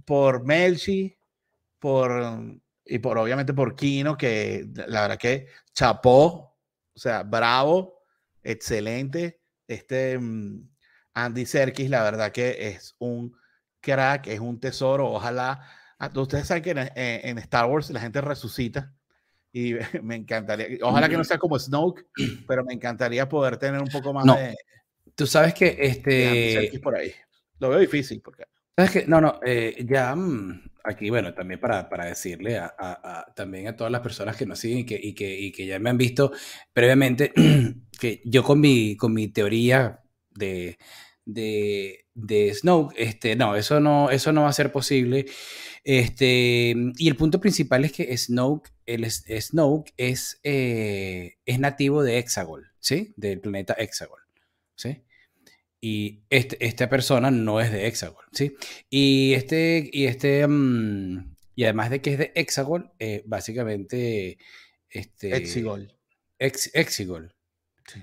[0.04, 1.16] por Melchi,
[1.78, 6.56] por y por obviamente por Kino, que la verdad que chapó,
[6.92, 8.02] o sea, bravo,
[8.42, 9.40] excelente.
[9.68, 10.68] Este mm,
[11.14, 13.36] Andy Serkis, la verdad que es un
[13.80, 15.08] crack, es un tesoro.
[15.08, 15.64] Ojalá,
[15.98, 18.92] ah, ustedes saben que en, Star Wars la gente resucita
[19.52, 22.06] y me encantaría, ojalá que no sea como Snoke,
[22.46, 24.56] pero me encantaría poder tener un poco más de...
[25.14, 26.72] Tú sabes que este...
[26.82, 27.12] por ahí.
[27.58, 28.44] Lo veo difícil porque...
[28.80, 33.68] ¿Sabes que No, no, eh, ya mm, aquí, bueno, también para, para decirle a, también
[33.68, 35.90] a todas las personas que nos siguen y que, y que, y que ya me
[35.90, 36.32] han visto
[36.72, 37.30] previamente,
[38.00, 40.78] que yo con mi, con mi teoría de,
[41.26, 45.26] de, de Snoke, este, no, eso no, eso no va a ser posible.
[45.84, 52.16] Este, y el punto principal es que Snoke, el Snoke es, eh, es nativo de
[52.16, 53.12] Hexagol, ¿sí?
[53.18, 54.20] Del planeta Hexagol,
[54.74, 55.02] ¿sí?
[55.80, 58.54] Y este, esta persona no es de Hexagol, ¿sí?
[58.90, 64.38] Y este, y este, mm, y además de que es de Hexagol, eh, básicamente,
[64.88, 65.36] este...
[65.36, 65.96] Exigol.
[66.38, 67.34] Ex, Exigol.
[67.86, 68.02] Sí.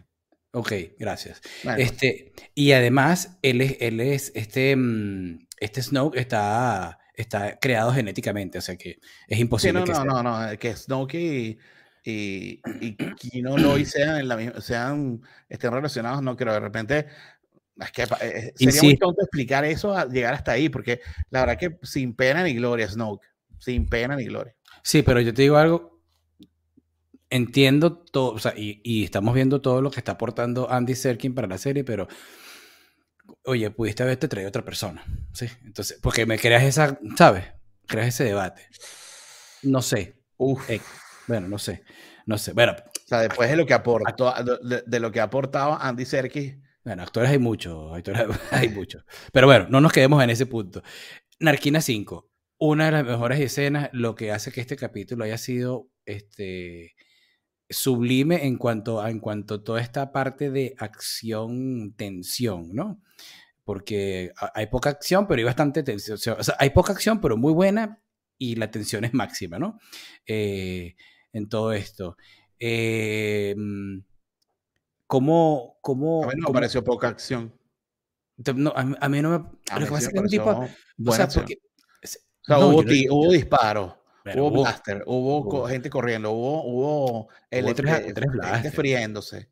[0.51, 1.41] Ok, gracias.
[1.77, 8.57] Este, y además, él es, él es este, mm, este Snoke está, está creado genéticamente,
[8.59, 11.59] o sea que es imposible no, que no, no, no, que Snoke y,
[12.03, 17.07] y, y Kino Loy sean, en la sean, estén relacionados, no creo, de repente
[17.79, 21.57] es que eh, sería muy tonto explicar eso a llegar hasta ahí, porque la verdad
[21.57, 23.27] que sin pena ni gloria, Snoke.
[23.59, 24.55] Sin pena ni gloria.
[24.83, 25.97] Sí, pero yo te digo algo.
[27.29, 31.47] Entiendo todo, o sea, y, estamos viendo todo lo que está aportando Andy Serkin para
[31.47, 32.07] la serie, pero
[33.43, 35.49] oye, pudiste haberte traído otra persona, ¿sí?
[35.65, 37.43] Entonces, porque me creas esa, ¿sabes?
[37.85, 38.65] Creas ese debate.
[39.63, 40.21] No sé.
[40.37, 40.69] Uf.
[41.27, 41.83] bueno, no sé.
[42.25, 42.53] No sé.
[42.53, 42.73] Bueno.
[42.73, 46.55] O sea, después de lo que aportó, de, de lo que ha aportado Andy Serkis
[46.87, 49.03] bueno, actores hay muchos, actores hay muchos.
[49.33, 50.81] Pero bueno, no nos quedemos en ese punto.
[51.37, 55.89] Narquina 5, una de las mejores escenas, lo que hace que este capítulo haya sido
[56.05, 56.95] este,
[57.69, 63.01] sublime en cuanto, a, en cuanto toda esta parte de acción, tensión, ¿no?
[63.65, 66.15] Porque hay poca acción, pero hay bastante tensión.
[66.15, 68.01] O sea, hay poca acción, pero muy buena
[68.37, 69.77] y la tensión es máxima, ¿no?
[70.25, 70.95] Eh,
[71.33, 72.15] en todo esto.
[72.59, 73.53] Eh,
[75.07, 77.57] ¿Cómo, cómo, a mí no me pareció poca acción.
[78.55, 79.37] No, a, mí no me.
[79.79, 80.67] lo que pasa es que un tipo.
[81.05, 81.59] O sea, porque,
[82.49, 83.93] hubo, hubo disparos,
[84.35, 89.49] hubo blaster, hubo, gente corriendo, hubo, hubo, el, tres, tres friéndose.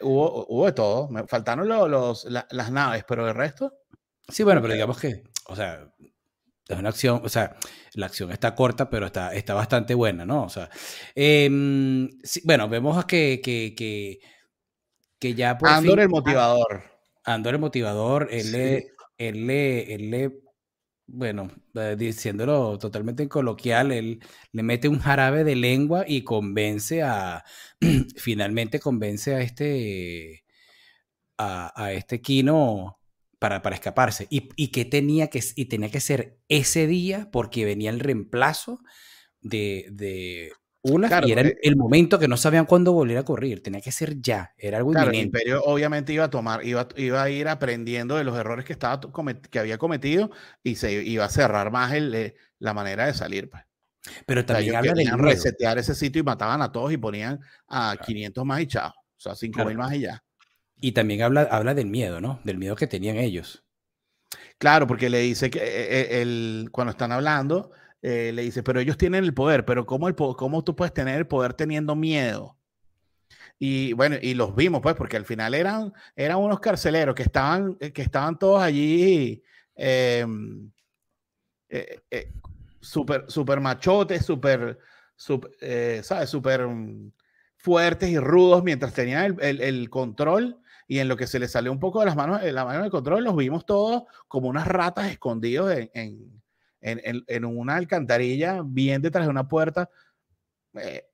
[0.00, 1.08] Hubo, hubo de todo.
[1.08, 3.72] Me faltaron los, los las naves, pero el resto.
[4.28, 5.88] Sí, bueno, pero digamos que, o sea,
[6.68, 7.56] es una acción, o sea,
[7.94, 10.42] la acción está corta, pero está, está bastante buena, ¿no?
[10.42, 10.68] O sea,
[11.14, 11.48] eh,
[12.24, 14.18] sí, bueno, vemos que, que, que
[15.18, 16.84] que ya por Andor el motivador.
[17.24, 20.40] Andor el motivador, él, le, él, le, él le,
[21.06, 24.20] bueno, eh, diciéndolo totalmente en coloquial, él
[24.52, 27.44] le mete un jarabe de lengua y convence a,
[28.16, 30.44] finalmente convence a este,
[31.38, 32.98] a, este Kino
[33.38, 34.26] para, para escaparse.
[34.30, 38.80] Y, y, que tenía que, y tenía que ser ese día porque venía el reemplazo
[39.40, 40.52] de, de
[40.88, 44.20] Una, y era el, momento que no sabían cuándo volver a ocurrir, tenía que ser
[44.20, 48.16] ya, era algo claro, El imperio obviamente iba a tomar, iba, iba a ir aprendiendo
[48.16, 49.00] de los errores que, estaba,
[49.50, 50.30] que había cometido
[50.62, 53.50] y se iba a cerrar más el, eh, la manera de salir.
[53.50, 53.64] Pues.
[54.26, 58.44] Pero también habla de resetear ese sitio y mataban a todos y ponían a 500
[58.44, 60.22] más y chao, o sea, 5000 más y ya.
[60.80, 62.40] Y también habla, habla del miedo, ¿no?
[62.44, 63.64] Del miedo que tenían ellos.
[64.58, 68.80] Claro, porque le dice que eh, eh, el, cuando están hablando, eh, le dice, pero
[68.80, 72.56] ellos tienen el poder, pero ¿cómo, el, ¿cómo tú puedes tener el poder teniendo miedo?
[73.58, 77.76] Y bueno, y los vimos, pues, porque al final eran, eran unos carceleros que estaban,
[77.76, 79.42] que estaban todos allí
[79.74, 80.70] em,
[82.80, 84.78] súper super machotes, súper,
[85.16, 86.30] ¿sabes?
[86.30, 87.12] Súper mm,
[87.56, 91.72] fuertes y rudos mientras tenían el, el control y en lo que se le salió
[91.72, 95.10] un poco de las manos, la mano de control, los vimos todos como unas ratas
[95.10, 96.42] escondidos en,
[96.86, 99.90] en, en una alcantarilla, bien detrás de una puerta.
[100.74, 101.04] Eh,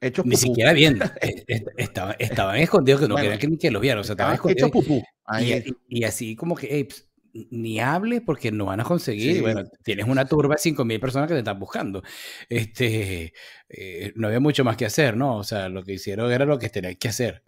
[0.00, 0.98] hechos Ni siquiera bien.
[1.22, 4.00] Eh, estaban, estaban escondidos que no querían que, que los vieran.
[4.00, 4.70] O sea, estaban escondidos.
[4.70, 5.02] Pupú.
[5.40, 6.88] Y, y, así como que,
[7.32, 9.40] ni hable porque no van a conseguir.
[9.40, 12.02] Bueno, tienes una turba de 5.000 personas que te están buscando.
[12.48, 13.32] Este,
[13.68, 15.36] eh, no había mucho más que hacer, ¿no?
[15.38, 17.42] O sea, lo que hicieron era lo que tenían que hacer.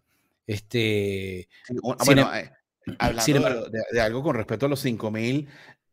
[0.47, 1.49] Este,
[2.05, 2.51] bueno, em eh,
[2.99, 5.49] hablando de, algo con respecto a los 5000,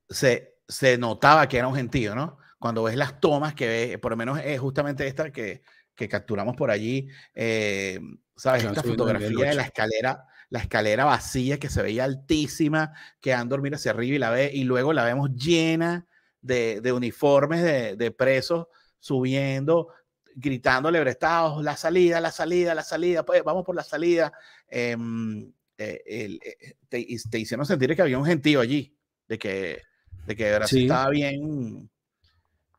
[0.09, 2.37] se, se notaba que era un gentío, ¿no?
[2.57, 6.55] Cuando ves las tomas que ves, por lo menos es justamente esta que, que capturamos
[6.55, 7.99] por allí, eh,
[8.35, 8.63] ¿sabes?
[8.63, 13.75] Esta fotografía de la escalera, la escalera vacía que se veía altísima, que Andor mira
[13.75, 16.07] hacia arriba y la ve, y luego la vemos llena
[16.39, 18.67] de, de uniformes de, de presos
[18.99, 19.89] subiendo,
[20.35, 24.31] gritándole brestados, la salida, la salida, la salida, pues vamos por la salida.
[24.69, 28.95] Em, eh, eh, te, te, hicieron sentir que había un gentío allí,
[29.27, 29.81] de que,
[30.25, 31.89] de que estaba bien,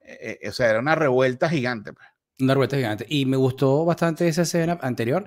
[0.05, 1.93] eh, o sea, era una revuelta gigante.
[1.93, 2.07] Pues.
[2.41, 3.07] Una revuelta gigante.
[3.09, 5.25] Y me gustó bastante esa escena anterior,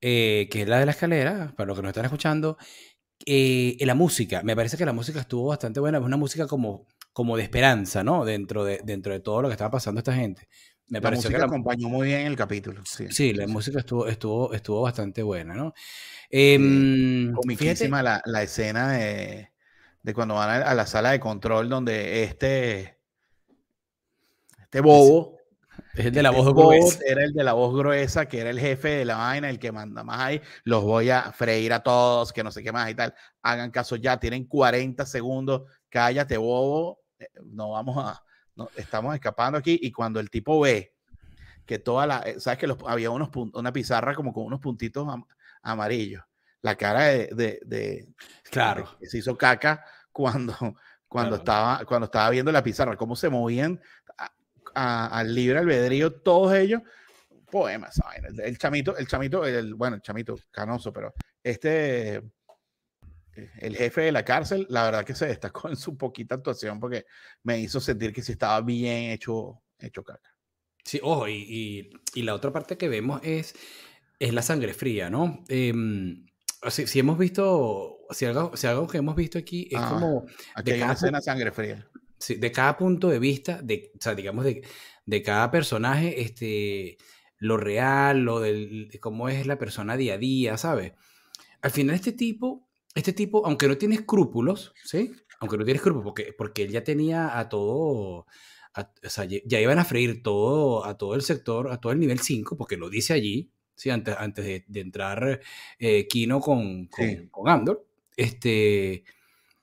[0.00, 2.56] que es la de la escalera, para los que nos están escuchando.
[3.26, 7.36] la música, me parece que la música estuvo bastante buena, es una música como, como
[7.36, 8.24] de esperanza, ¿no?
[8.24, 10.48] Dentro de, dentro de todo lo que estaba pasando a esta gente.
[10.88, 11.46] Me la música que la...
[11.46, 12.82] acompañó muy bien el capítulo.
[12.84, 15.72] Sí, sí la música estuvo, estuvo, estuvo bastante buena, ¿no?
[16.30, 19.50] Eh, comiquísima la, la, escena de,
[20.04, 23.00] de, cuando van a, la sala de control donde este,
[24.60, 25.34] este bobo...
[25.94, 27.00] Es el de la voz gruesa.
[27.04, 29.72] Era el de la voz gruesa, que era el jefe de la vaina, el que
[29.72, 30.40] manda más ahí.
[30.62, 33.12] Los voy a freír a todos, que no sé qué más y tal.
[33.42, 35.62] Hagan caso ya, tienen 40 segundos.
[35.88, 37.00] Cállate, bobo.
[37.18, 38.22] Eh, no vamos a,
[38.56, 40.94] no, estamos escapando aquí y cuando el tipo ve
[41.66, 45.06] que toda la, eh, sabes que había unos una pizarra como con unos puntitos
[45.62, 46.22] amarillos,
[46.60, 48.08] la cara de, de,
[48.50, 50.54] claro, que se hizo caca cuando,
[51.08, 53.80] cuando, estaba, cuando estaba viendo la pizarra, cómo se movían
[54.74, 56.80] al libre albedrío todos ellos,
[57.50, 62.22] poemas, el, el chamito, el chamito, el, bueno, el chamito canoso, pero este
[63.58, 67.06] el jefe de la cárcel, la verdad que se destacó en su poquita actuación porque
[67.42, 70.30] me hizo sentir que sí estaba bien hecho, hecho caca.
[70.84, 73.54] Sí, ojo, y, y, la otra parte que vemos es,
[74.18, 75.42] es la sangre fría, ¿no?
[75.48, 75.72] Eh,
[76.68, 80.26] si, hemos visto, si algo, si algo que hemos visto aquí es ah, como...
[80.54, 81.88] Aquí hay una escena sangre fría.
[82.18, 84.62] Sí, de cada punto de vista, de, o sea, digamos, de,
[85.04, 86.96] de cada personaje, este,
[87.38, 90.92] lo real, lo del, de cómo es la persona día a día, ¿sabes?
[91.60, 92.64] Al final este tipo
[92.94, 95.12] este tipo, aunque no tiene escrúpulos, ¿sí?
[95.40, 98.26] Aunque no tiene escrúpulos, porque, porque él ya tenía a todo, o
[99.02, 102.56] sea, ya iban a freír todo, a todo el sector, a todo el nivel 5,
[102.56, 103.90] porque lo dice allí, ¿sí?
[103.90, 105.40] Antes, antes de, entrar
[105.78, 107.84] eh, Kino con, con, Andor.
[108.16, 109.04] Este,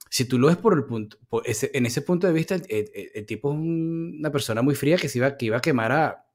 [0.10, 3.58] si tú lo ves por el punto, en ese punto de vista, el, tipo es
[3.58, 6.26] una persona muy fría que, se iba, que iba a quemar a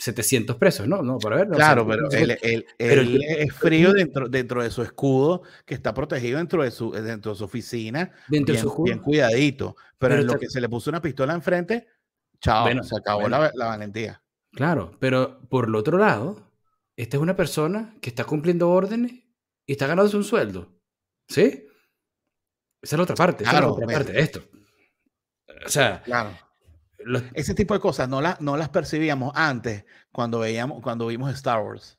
[0.00, 1.02] 700 presos, ¿no?
[1.02, 5.92] no para ver, claro, pero, él, es frío dentro, dentro de su escudo, que está
[5.92, 9.76] protegido dentro de su, dentro de su oficina, dentro bien, de su bien cuidadito.
[9.98, 11.86] Pero, en lo que se le puso una pistola enfrente,
[12.40, 14.22] chao, se acabó la, la, valentía.
[14.52, 16.50] Claro, pero por el otro lado,
[16.96, 19.12] esta es una persona que está cumpliendo órdenes
[19.66, 20.79] y está ganándose un sueldo.
[21.30, 21.66] ¿Sí?
[22.82, 24.42] Esa es la otra parte, esa es la otra parte de esto.
[25.64, 26.36] O sea, claro
[27.34, 31.98] ese tipo de cosas no, no las percibíamos antes cuando, veíamos, cuando vimos Star Wars.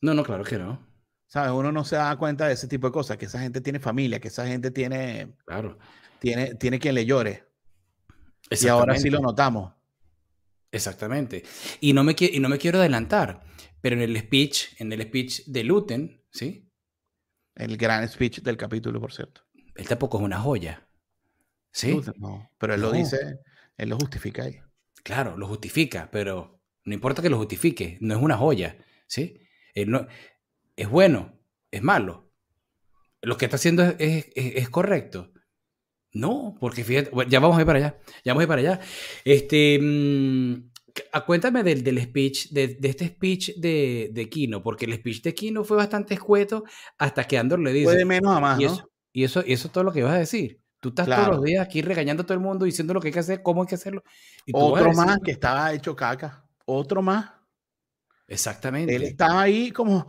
[0.00, 0.86] No, no, claro que no.
[1.26, 1.52] ¿Sabes?
[1.52, 4.20] Uno no se da cuenta de ese tipo de cosas, que esa gente tiene familia,
[4.20, 5.78] que esa gente tiene, claro.
[6.18, 7.46] tiene, tiene quien le llore.
[8.50, 9.72] Y ahora sí lo notamos.
[10.72, 11.44] Exactamente.
[11.80, 13.42] Y no, me, y no me quiero adelantar,
[13.80, 16.68] pero en el speech, en el speech de Luten, ¿sí?
[17.54, 19.42] El gran speech del capítulo, por cierto.
[19.74, 20.86] Él tampoco es una joya.
[21.72, 22.00] ¿Sí?
[22.16, 23.38] no, pero él lo dice
[23.80, 24.60] él lo justifica ahí.
[25.02, 28.76] Claro, lo justifica, pero No importa que lo justifique, no es una joya,
[29.06, 29.38] ¿sí?
[29.86, 30.06] no,
[30.76, 31.38] es bueno,
[31.70, 32.32] es malo.
[33.22, 35.32] Lo que está haciendo es, correcto.
[36.12, 38.80] No, porque fíjate, ya vamos a ir para allá, ya vamos a ir para allá.
[39.24, 40.69] Este, mm,
[41.26, 45.64] cuéntame del, del speech, de, este speech de, de, Kino, porque el speech de Kino
[45.64, 46.64] fue bastante escueto
[46.98, 47.84] hasta que Andor le dice.
[47.84, 48.72] Puede menos a más, y ¿no?
[48.72, 50.60] Eso, y, eso, y eso es todo lo que vas a decir.
[50.80, 53.12] Tú estás todos los días aquí regañando a todo el mundo, diciendo lo que hay
[53.12, 54.02] que hacer, cómo hay que hacerlo.
[54.52, 56.46] Otro más que estaba hecho caca.
[56.64, 57.32] Otro más.
[58.30, 58.94] Exactamente.
[58.94, 60.06] Él estaba ahí como,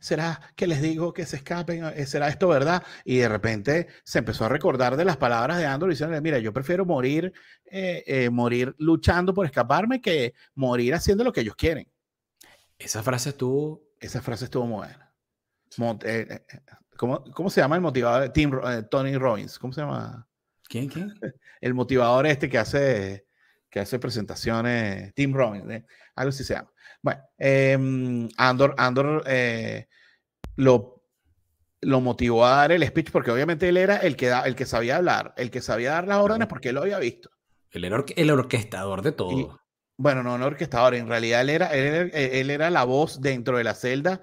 [0.00, 1.84] ¿será que les digo que se escapen?
[1.84, 2.82] Eh, ¿Será esto verdad?
[3.04, 6.52] Y de repente se empezó a recordar de las palabras de Andor diciendo, mira, yo
[6.52, 7.32] prefiero morir,
[7.66, 11.88] eh, eh, morir luchando por escaparme que morir haciendo lo que ellos quieren.
[12.76, 13.84] Esa frase estuvo...
[14.00, 15.14] Esa frase estuvo muy buena.
[16.96, 18.30] ¿cómo, ¿Cómo, se llama el motivador?
[18.30, 18.50] Tim,
[18.90, 19.60] Tony Robbins.
[19.60, 20.28] ¿Cómo se llama?
[20.68, 20.88] ¿Quién?
[20.88, 21.14] ¿Quién?
[21.60, 23.26] El motivador este que hace,
[23.70, 25.84] que hace presentaciones, Tim Robbins,
[26.16, 26.73] algo así se llama.
[27.04, 29.88] Bueno, em, Andor, Andor eh,
[30.56, 31.04] lo,
[31.82, 34.64] lo motivó a dar el speech porque obviamente él era el que, da, el que
[34.64, 37.28] sabía hablar, el que sabía dar las órdenes porque él lo había visto.
[37.70, 39.60] Él era el orquestador de todo.
[39.98, 43.74] bueno, no, no orquestador, en realidad él era, él era, la voz dentro de la
[43.74, 44.22] celda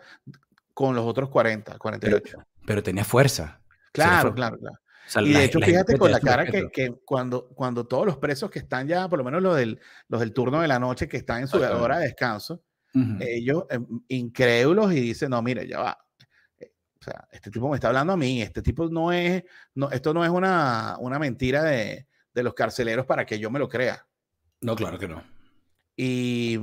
[0.74, 2.38] con los otros 40, 48.
[2.66, 3.62] Pero, tenía fuerza.
[3.92, 4.80] Claro, claro, claro.
[5.24, 8.58] y de hecho, fíjate con la cara que, que, cuando, cuando todos los presos que
[8.58, 11.42] están ya, por lo menos los del, los del turno de la noche, que están
[11.42, 12.64] en su hora de descanso,
[13.20, 15.98] ellos em, incrédulos y dicen, no, mire, ya va.
[16.60, 19.44] Eh, o sea, este tipo me está hablando a mí, este tipo no es,
[19.76, 23.60] no, esto no es una, una mentira de, de los carceleros para que yo me
[23.60, 24.06] lo crea.
[24.62, 25.24] No, claro que no.
[25.96, 26.60] Y,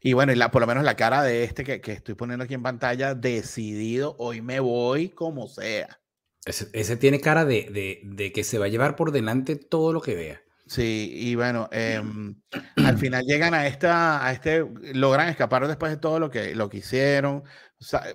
[0.00, 2.44] y bueno, y la, por lo menos la cara de este que, que, estoy poniendo
[2.44, 6.00] aquí en pantalla, decidido, hoy me voy como sea.
[6.44, 9.92] Ese, ese tiene cara de, de, de, que se va a llevar por delante todo
[9.92, 10.42] lo que vea.
[10.70, 12.40] Sí, y bueno, em,
[12.76, 14.64] al final llegan a esta, a este,
[14.94, 17.42] logran escapar después de todo lo que, lo que hicieron.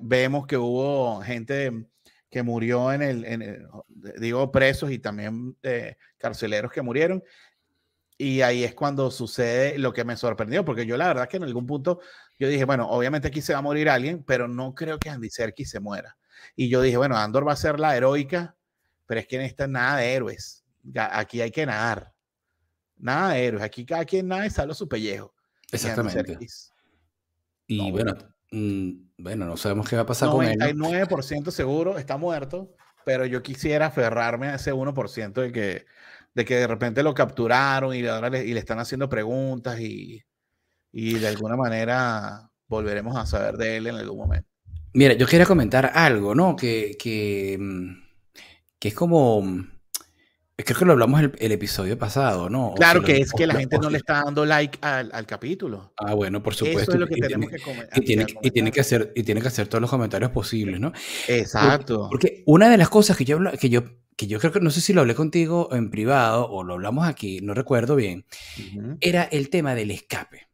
[0.01, 1.85] vemos que hubo gente
[2.31, 3.67] que murió en el,
[4.21, 7.21] digo, presos y también eh, carceleros que murieron.
[8.17, 11.43] Y ahí es cuando sucede lo que me sorprendió, porque yo la verdad que en
[11.43, 11.99] algún punto
[12.39, 15.29] yo dije, bueno, obviamente aquí se va a morir alguien, pero no creo que Andy
[15.29, 16.17] Serkis se muera.
[16.55, 18.55] Y yo dije, bueno, Andor va a ser la heroica,
[19.05, 20.63] pero es que en esta nada de héroes.
[20.95, 22.14] Aquí hay que nadar.
[22.97, 23.63] Nada de héroes.
[23.63, 25.33] Aquí cada quien nada y sale su pellejo.
[25.71, 26.37] Exactamente.
[27.67, 28.15] Y bueno,
[28.51, 30.57] mm, bueno, no sabemos qué va a pasar con él.
[30.57, 32.71] 99% seguro está muerto,
[33.05, 35.85] pero yo quisiera aferrarme a ese 1% de que,
[36.33, 40.23] de que de repente lo capturaron y le, y le están haciendo preguntas y,
[40.91, 44.49] y de alguna manera volveremos a saber de él en algún momento.
[44.93, 46.55] Mira, yo quería comentar algo, ¿no?
[46.55, 48.05] Que, que, mm,
[48.79, 49.43] que es como
[50.57, 52.73] Creo que lo hablamos el, el episodio pasado, ¿no?
[52.77, 55.93] claro que es que la gente no le está dando like al, al, capítulo.
[55.97, 56.81] Ah, bueno, por supuesto.
[56.81, 57.89] Eso es lo que tenemos que comentar.
[57.99, 60.93] Y tiene, y tiene, que hacer, y tiene que hacer todos los comentarios posibles, ¿no?
[61.27, 62.07] Exacto.
[62.09, 63.83] Porque, una de las cosas que yo, que yo,
[64.15, 67.05] que yo creo que, no sé si lo hablé contigo en privado o lo hablamos
[67.05, 68.25] aquí, no recuerdo bien,
[69.01, 70.47] era el tema del escape.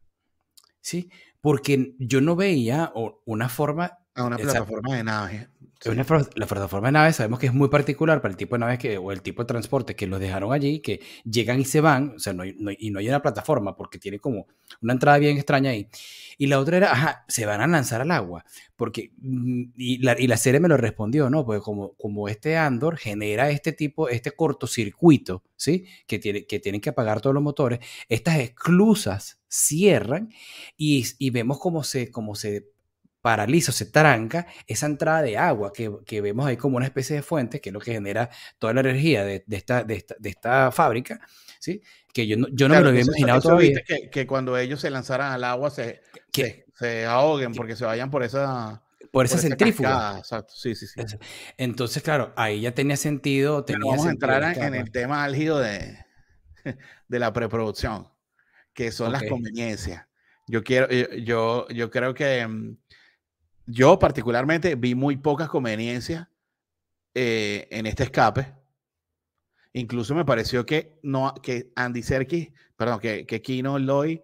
[0.80, 1.10] ¿Sí?
[1.40, 2.92] Porque yo no veía
[3.24, 3.98] una forma...
[4.16, 5.51] A una plataforma de nave
[5.84, 8.98] la plataforma de naves sabemos que es muy particular para el tipo de naves que,
[8.98, 12.18] o el tipo de transporte que los dejaron allí, que llegan y se van, o
[12.18, 14.46] sea, no y no hay una plataforma porque tiene como
[14.80, 15.88] una entrada bien extraña ahí.
[16.38, 18.44] Y la otra era, ajá, se van a lanzar al agua,
[18.76, 21.44] porque, mm, y la, y la serie me lo respondió, ¿no?
[21.44, 25.86] Porque como, como este Andor genera este tipo, este cortocircuito, ¿sí?
[26.06, 30.30] Que, tiene, que tienen que apagar todos los motores, estas esclusas cierran
[30.76, 32.71] y, y vemos cómo se, cómo se
[33.22, 37.22] paraliza se tranca esa entrada de agua que, que, vemos ahí como una especie de
[37.22, 40.28] fuente, que es lo que genera toda la energía de, de, esta, de, esta, de
[40.28, 41.20] esta, fábrica,
[41.60, 41.80] ¿sí?
[42.12, 43.80] Que yo no, yo no me lo había imaginado todavía.
[43.86, 46.02] Que, que, cuando ellos se lanzaran al agua se,
[46.32, 48.82] se, se, ahoguen porque se vayan por esa...
[49.12, 50.16] Por esa, centrífuga.
[50.18, 51.00] Exacto, sí, sí, sí.
[51.58, 53.62] Entonces, claro, ahí ya tenía sentido.
[53.62, 55.98] Tenía vamos a entrar en el tema álgido de,
[57.08, 58.08] de la preproducción,
[58.72, 60.06] que son las conveniencias.
[60.48, 62.76] Yo quiero, yo, yo creo que mm,
[63.66, 66.28] yo particularmente vi muy pocas conveniencias
[67.14, 68.54] eh, en este escape.
[69.72, 74.20] Incluso me pareció que, no, que Andy Serkis, perdón, que, que Kino Lloyd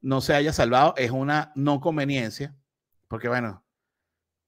[0.00, 2.56] no se haya salvado es una no conveniencia,
[3.08, 3.64] porque bueno,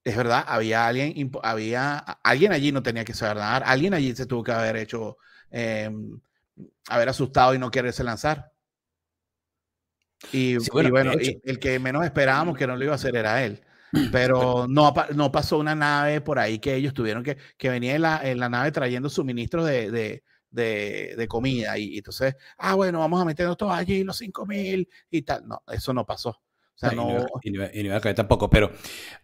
[0.03, 4.25] es verdad, había alguien, había alguien allí no tenía que saber nadar, alguien allí se
[4.25, 5.17] tuvo que haber hecho,
[5.51, 6.19] em,
[6.87, 8.51] haber asustado y no quererse lanzar.
[10.31, 13.63] Y bueno, el que menos esperábamos que no lo iba a hacer era él.
[14.11, 18.01] Pero no, no pasó una nave por ahí que ellos tuvieron que, que venía en
[18.01, 21.77] la, en la nave trayendo suministros de, de, de, de comida.
[21.77, 25.47] Y, entonces, ah, bueno, vamos a meternos todos allí, los 5 mil y tal.
[25.47, 26.29] No, eso no pasó.
[26.29, 28.71] O sea, no, y no, iba a caer tampoco, pero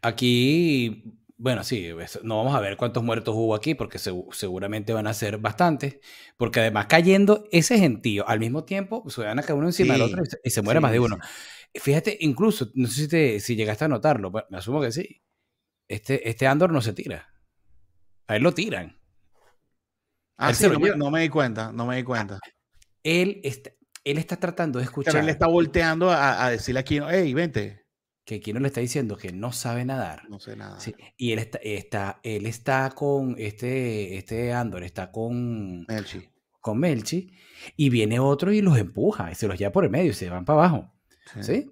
[0.01, 1.89] aquí bueno, sí,
[2.23, 5.99] no vamos a ver cuántos muertos hubo aquí, porque seguramente van a ser bastantes,
[6.37, 10.03] porque además cayendo ese gentío al mismo tiempo, se van a caer uno encima del
[10.03, 11.17] otro y se, muere más de uno.
[11.75, 15.21] Fíjate, incluso, no sé si, si llegaste a notarlo, me asumo que sí,
[15.87, 17.33] este, este Andor no se tira,
[18.27, 18.99] a él lo tiran.
[20.37, 20.67] Ah, sí,
[20.97, 22.39] no me, di cuenta, no me di cuenta.
[23.03, 23.71] Él está,
[24.03, 25.13] él está tratando de escuchar.
[25.13, 27.85] Pero él está volteando a, a decirle aquí, hey, vente
[28.25, 30.27] que Kino le está diciendo que no sabe nadar.
[30.29, 30.79] No sé nada.
[31.15, 36.27] y él está, está, él está con este, este Andor, está con Melchi.
[36.59, 37.31] Con Melchi,
[37.77, 40.31] y viene otro y los empuja, y se los lleva por el medio y se
[40.31, 40.94] van para abajo.
[41.41, 41.71] Sí.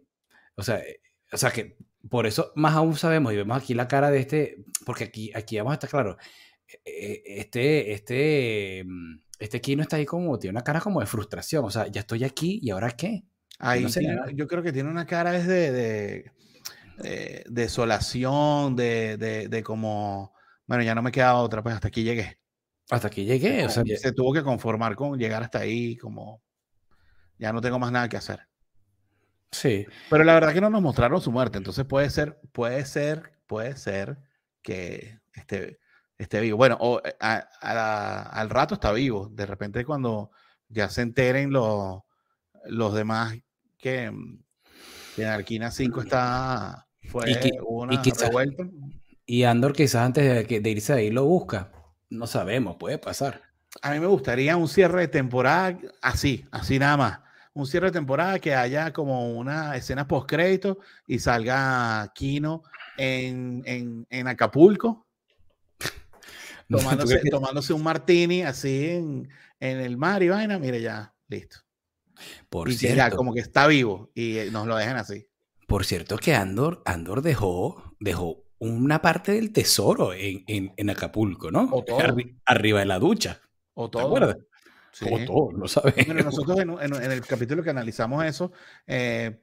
[0.56, 1.00] O sea, eh,
[1.32, 1.78] o sea que
[2.10, 5.58] por eso más aún sabemos y vemos aquí la cara de este, porque aquí, aquí
[5.58, 6.18] vamos a estar claro,
[6.68, 11.06] e, e, este, este, mm, este Kino está ahí como, tiene una cara como de
[11.06, 13.24] frustración, o sea, ya estoy aquí y ahora qué.
[13.60, 13.86] Ahí
[14.34, 16.32] yo creo que tiene una cara de
[16.98, 20.34] de desolación, de, de, de, como,
[20.68, 22.40] bueno, ya no me queda otra, pues hasta aquí llegué.
[22.90, 26.42] Hasta aquí llegué, o sea, se tuvo que conformar con llegar hasta ahí, como,
[27.38, 28.48] ya no tengo más nada que hacer.
[29.54, 29.86] Sí.
[30.10, 33.78] Pero la verdad que no nos mostraron su muerte, entonces puede ser, puede ser, puede
[33.78, 34.18] ser
[34.62, 35.80] que esté,
[36.18, 36.58] esté vivo.
[36.58, 40.32] Bueno, o eh, al rato está vivo, de repente cuando
[40.68, 42.02] ya se enteren los,
[42.66, 43.36] los demás
[43.78, 44.12] que,
[45.16, 46.88] que Arquina 5 está.
[47.10, 48.02] Fue y, una
[49.26, 51.72] y Andor, quizás antes de, irse ahí lo busca.
[52.10, 53.42] No sabemos, puede pasar.
[53.82, 57.20] A mí me gustaría un cierre de temporada así, así nada más.
[57.54, 62.64] Un cierre de temporada que haya como una escena post crédito y salga Kino
[62.98, 65.08] en, en, en Acapulco,
[66.70, 69.30] tomándose, tomándose, un martini así en,
[69.60, 70.58] en, el mar y vaina.
[70.58, 71.58] Mire, ya, listo.
[72.50, 75.28] Por cierto, como que está vivo y eh, nos lo dejan así.
[75.68, 81.70] Por cierto que Andor, Andor dejó, dejó una parte del tesoro en, en, Acapulco, ¿no?
[81.72, 82.00] O todo.
[82.46, 83.42] arriba de la ducha.
[83.74, 84.04] O todo.
[84.04, 84.38] ¿Te acuerdas?
[85.02, 86.08] O todo, lo sabes.
[86.08, 88.52] nosotros en, en, el capítulo que analizamos eso,
[88.86, 89.42] eh,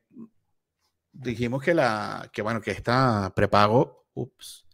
[1.12, 4.66] dijimos que la, que bueno, que esta prepago, ups,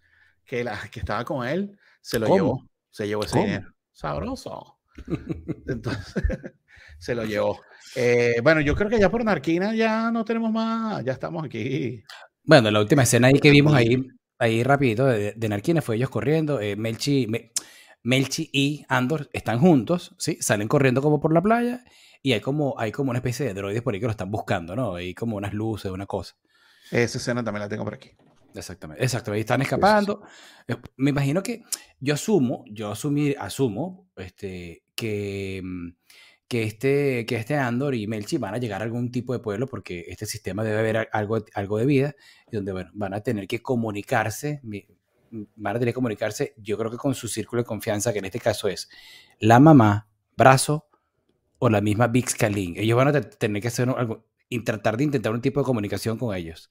[0.44, 2.68] que la que estaba con él, se lo llevó.
[2.90, 3.74] Se llevó ese dinero.
[3.92, 4.78] Sabroso.
[5.66, 6.14] Entonces,
[6.98, 7.60] se lo llevó.
[7.94, 12.02] Eh, bueno, yo creo que ya por Narquina ya no tenemos más, ya estamos aquí.
[12.44, 14.06] Bueno, la última escena ahí que vimos ahí,
[14.38, 17.26] ahí rapidito de, de Narquina fue ellos corriendo, eh, Melchi,
[18.06, 20.38] Melchi y Andor están juntos, ¿sí?
[20.40, 21.84] Salen corriendo como por la playa
[22.22, 24.76] y hay como, hay como una especie de droides por ahí que lo están buscando,
[24.76, 24.94] ¿no?
[24.94, 26.36] Hay como unas luces, una cosa.
[26.92, 28.10] Esa escena también la tengo por aquí.
[28.54, 30.22] Exactamente, ahí están escapando.
[30.96, 31.64] Me imagino que
[31.98, 35.88] yo asumo, yo asumir, asumo este, que mm,
[36.48, 39.66] que este, que este Andor y Melchi van a llegar a algún tipo de pueblo
[39.66, 42.14] porque este sistema debe haber algo, algo de vida
[42.50, 44.60] y donde bueno, van a tener que comunicarse,
[45.30, 48.26] van a tener que comunicarse, yo creo que con su círculo de confianza, que en
[48.26, 48.88] este caso es
[49.38, 50.88] la mamá, brazo
[51.58, 54.26] o la misma Big Ellos van a tener que hacer algo,
[54.64, 56.70] tratar de intentar un tipo de comunicación con ellos.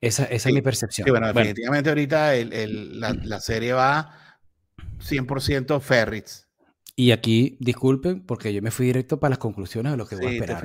[0.00, 1.08] Esa, esa es mi percepción.
[1.08, 4.38] bueno, definitivamente ahorita el, la, la, serie va
[4.98, 6.48] 100% Ferrits.
[6.96, 10.26] Y aquí, disculpen, porque yo me fui directo para las conclusiones de lo que voy
[10.26, 10.62] a esperar.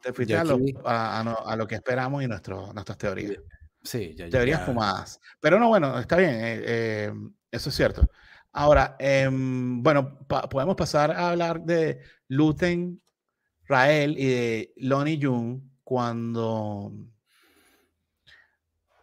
[0.00, 3.38] Te, fuiste a, lo, a, lo, que esperamos y nuestro, nuestras teorías.
[3.84, 5.20] Sí, ya, Teorías fumadas.
[5.40, 7.12] Pero no, bueno, está bien, eh, eh,
[7.50, 8.08] eso es cierto.
[8.52, 13.02] Ahora, em, bueno, podemos pasar a hablar de Luten,
[13.66, 16.92] Rael y de Lonnie Jung cuando,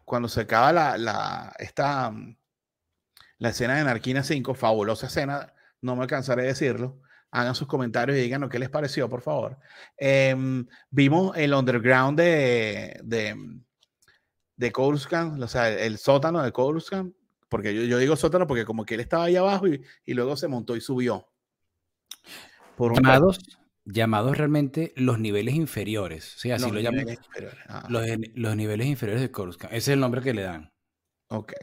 [0.05, 2.11] cuando se acaba la, la, esta,
[3.37, 6.99] la escena de Narquina 5, fabulosa escena no me alcanzaré a decirlo.
[7.31, 9.57] Hagan sus comentarios y digan qué les pareció, por favor.
[9.97, 13.35] Em, vimos el underground de, de,
[14.61, 17.15] de Coruscant, o sea, el sótano de Coruscant,
[17.49, 20.37] porque yo, yo, digo sótano porque como que él estaba ahí abajo y, y luego
[20.37, 21.27] se montó y subió.
[22.77, 23.39] Por llamados,
[23.85, 26.35] llamados realmente los niveles inferiores.
[26.37, 27.07] Sí, así lo llaman.
[27.67, 27.87] Ah.
[27.89, 28.05] Los,
[28.35, 29.73] los, niveles inferiores de Coruscant.
[29.73, 30.71] Ese es el nombre que le dan.
[31.29, 31.53] Ok.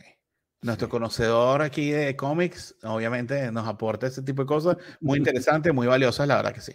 [0.63, 5.87] Nuestro conocedor aquí de cómics, obviamente, nos aporta ese tipo de cosas muy interesantes, muy
[5.87, 6.73] valiosas, la verdad que sí.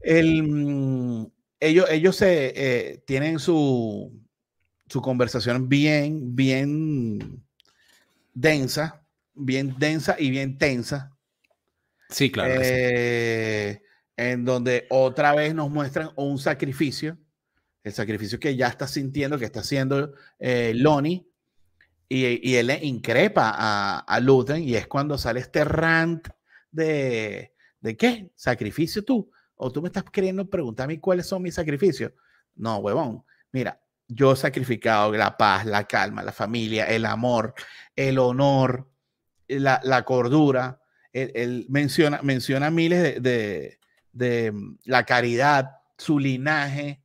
[0.00, 1.26] El, mm,
[1.58, 4.24] ellos ellos se, eh, tienen su,
[4.86, 7.42] su conversación bien, bien
[8.34, 9.02] densa,
[9.34, 11.12] bien densa y bien tensa.
[12.08, 12.54] Sí, claro.
[12.62, 13.82] Eh,
[14.16, 17.18] en donde otra vez nos muestran un sacrificio,
[17.82, 21.26] el sacrificio que ya está sintiendo, que está haciendo eh, Lonnie
[22.08, 26.28] y, y él le increpa a, a Luthen y es cuando sale este rant
[26.70, 27.52] de,
[27.86, 28.32] ¿De qué?
[28.34, 29.30] ¿Sacrificio tú?
[29.54, 32.10] ¿O tú me estás queriendo preguntarme cuáles son mis sacrificios?
[32.56, 33.22] No, huevón.
[33.52, 37.54] Mira, yo he sacrificado la paz, la calma, la familia, el amor,
[37.94, 38.88] el honor,
[39.48, 40.80] la, cordura.
[41.12, 43.78] Él, menciona, menciona miles de,
[44.12, 47.02] de, mm, la caridad, su linaje.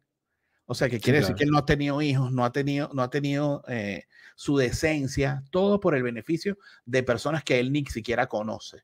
[0.65, 3.01] O sea, que quiere decir que él no ha tenido hijos, no ha tenido, no
[3.01, 8.27] ha tenido eh, su decencia, todo por el beneficio de personas que él ni siquiera
[8.27, 8.83] conoce.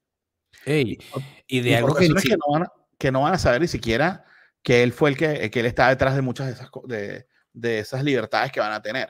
[1.48, 2.16] y de algo que, no
[2.52, 4.26] van a, que, no van a, saber ni siquiera
[4.64, 7.28] que él fue el que, que él está detrás de muchas de esas, de,
[7.58, 9.10] de esas libertades que van a tener.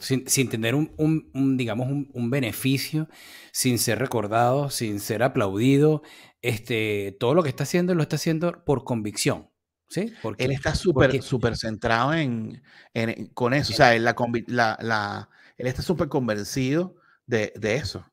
[0.00, 3.08] sin, sin tener un, un, digamos, un, un, beneficio,
[3.52, 6.02] sin ser recordado, sin ser aplaudido,
[6.42, 9.50] este, todo lo que está haciendo lo está haciendo por convicción.
[9.88, 10.12] ¿sí?
[10.22, 15.28] Porque, él está súper súper centrado en, en, con eso, o sea, él, la, la,
[15.56, 18.04] él está súper convencido de, de, eso,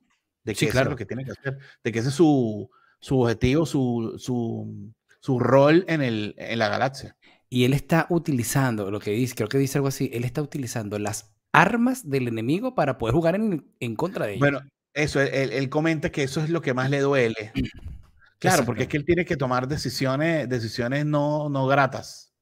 [0.43, 0.89] de que claro.
[0.89, 2.69] es lo que tiene que hacer, de que ese es su,
[2.99, 7.15] su objetivo, su, su, su rol en, el, en la galaxia.
[7.53, 10.97] Y él está utilizando, lo que dice, creo que dice algo así, él está utilizando
[10.97, 14.39] las armas del enemigo para poder jugar en, en contra de ellos.
[14.39, 17.51] Bueno, eso, él, él, comenta que eso es lo que más le duele.
[18.39, 22.33] Claro, porque es que él tiene que tomar decisiones, decisiones no, no gratas.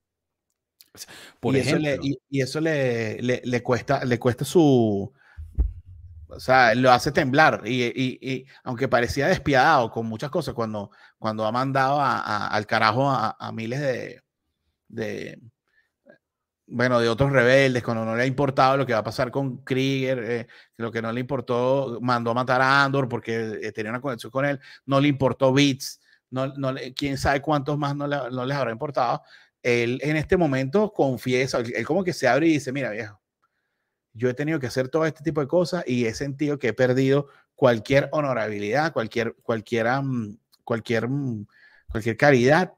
[1.39, 5.13] Por y, ejemplo, eso le, y, eso le, le, le, cuesta, le cuesta su,
[6.27, 7.61] o sea, lo hace temblar.
[7.65, 10.89] Y, y, y, aunque parecía despiadado con muchas cosas, cuando,
[11.19, 14.23] cuando ha mandado a, a, al carajo a, a miles de,
[14.91, 15.39] de,
[16.67, 19.57] bueno, de otros rebeldes, cuando no le ha importado lo que va a pasar con
[19.63, 23.91] Krieger, eh, lo que no le importó, mandó a matar a Andor porque eh, tenía
[23.91, 28.07] una conexión con él, no le importó Beats, no, no, quién sabe cuántos más no,
[28.07, 29.21] no les habrá importado.
[29.61, 33.21] Él en este momento confiesa, él como que se abre y dice, mira viejo,
[34.13, 36.73] yo he tenido que hacer todo este tipo de cosas y he sentido que he
[36.73, 41.45] perdido cualquier honorabilidad, cualquier, cualquiera, mm, cualquier, mm,
[41.91, 42.73] cualquier caridad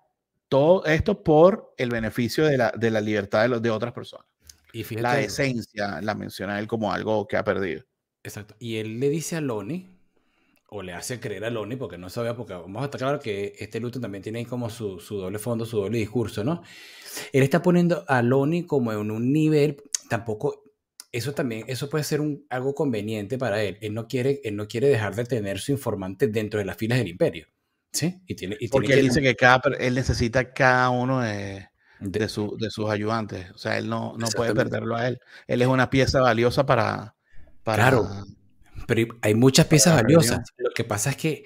[0.54, 4.28] todo esto por el beneficio de la, de la libertad de, los, de otras personas.
[4.72, 7.84] Y la esencia la menciona él como algo que ha perdido.
[8.24, 8.56] Exacto.
[8.60, 9.90] Y él le dice a Loni,
[10.70, 13.56] o le hace creer a Loni, porque no sabía, porque vamos a estar claro que
[13.58, 16.62] este luto también tiene como su, su, doble fondo, su doble discurso, ¿no?
[17.32, 20.66] Él está poniendo a Loni como en un nivel, tampoco,
[21.12, 23.80] eso también, eso puede ser un, algo conveniente para él.
[23.82, 27.00] Él no, quiere, él no quiere dejar de tener su informante dentro de las filas
[27.00, 27.48] del imperio.
[27.94, 31.68] Sí, y tiene, Porque él dice que cada, él necesita cada uno de,
[32.00, 33.52] de, su, de, sus ayudantes.
[33.52, 35.20] O sea, él no, no puede perderlo a él.
[35.48, 37.16] Él es una pieza valiosa para.
[37.64, 38.10] para claro,
[38.88, 40.42] pero hay muchas piezas valiosas.
[40.58, 41.44] Lo que pasa es que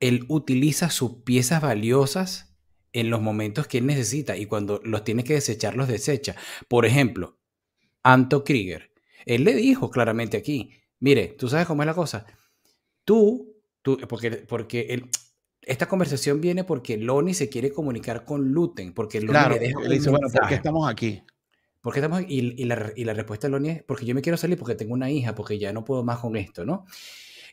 [0.00, 2.56] él utiliza sus piezas valiosas
[2.92, 6.36] en los momentos que él necesita y cuando los tiene que desechar, los desecha.
[6.68, 7.38] Por ejemplo,
[8.02, 8.92] Anto Krieger.
[9.26, 12.24] Él le dijo claramente aquí: Mire, tú sabes cómo es la cosa.
[13.04, 15.10] Tú, tú porque, porque él
[15.70, 19.94] esta conversación viene porque Loni se quiere comunicar con Luten, porque Loni le deja le
[19.94, 21.22] dice, bueno, ¿por qué estamos aquí?
[21.80, 24.20] ¿Por qué estamos Y, y, la, y, la, respuesta de Loni es, porque yo me
[24.20, 26.86] quiero salir porque tengo una hija, porque ya no puedo más con esto, ¿no?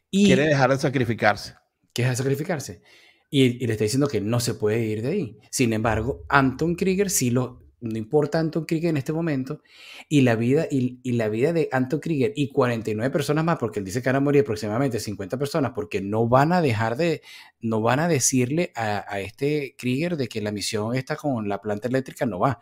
[0.10, 1.54] Y, quiere dejar de sacrificarse.
[1.94, 2.82] Quiere dejar de sacrificarse.
[3.30, 5.38] Y, y, le está diciendo que no se puede ir de ahí.
[5.52, 9.62] Sin embargo, Anton Krieger sí lo, no importa Anton Krieger en este momento,
[10.10, 13.80] y la vida, y, y, la vida de Anton Krieger y 49 personas más, porque
[13.80, 17.22] él dice que van a morir aproximadamente 50 personas, porque no van a dejar de,
[17.60, 21.62] no van a decirle a, a este Krieger de que la misión está con la
[21.62, 22.60] planta eléctrica no va.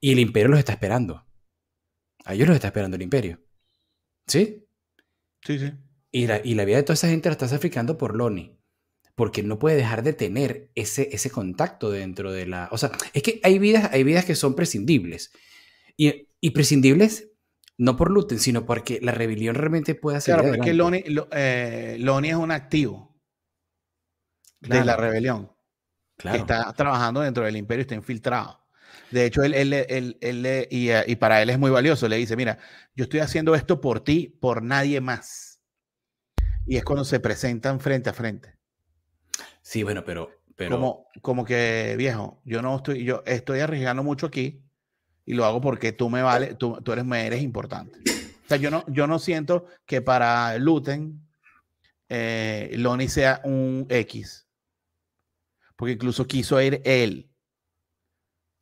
[0.00, 1.24] Y el imperio los está esperando.
[2.24, 3.40] A ellos los está esperando el imperio.
[4.26, 4.66] ¿Sí?
[5.42, 5.72] Sí, sí.
[6.10, 8.57] Y la, y la vida de toda esa gente la está sacrificando por Loni
[9.18, 12.68] porque no puede dejar de tener ese, ese contacto dentro de la...
[12.70, 15.32] O sea, es que hay vidas, hay vidas que son prescindibles.
[15.96, 17.28] Y, y prescindibles
[17.78, 20.36] no por Luten, sino porque la rebelión realmente puede hacer...
[20.36, 21.02] Claro, porque Loni,
[21.32, 23.20] eh, Loni, es un activo
[24.60, 25.50] de la rebelión.
[26.16, 26.36] Claro.
[26.36, 28.68] Que está trabajando dentro del imperio, está infiltrado.
[29.10, 32.06] De hecho, él, él, él, él y, y, para él es muy valioso.
[32.06, 32.58] Le dice, mira,
[32.94, 35.60] yo estoy haciendo esto por ti, por nadie más.
[36.66, 38.57] Y es cuando se presentan frente a frente.
[39.68, 40.30] Sí, bueno, pero...
[40.70, 44.64] Como, como que, viejo, yo no estoy, yo estoy arriesgando mucho aquí
[45.26, 47.98] y lo hago porque tú me vales, tú, tú eres, me eres importante.
[48.00, 51.20] O sea, yo no, yo no siento que para Luten
[52.08, 54.48] eh, Loni sea un X.
[55.76, 57.30] Porque incluso quiso ir él.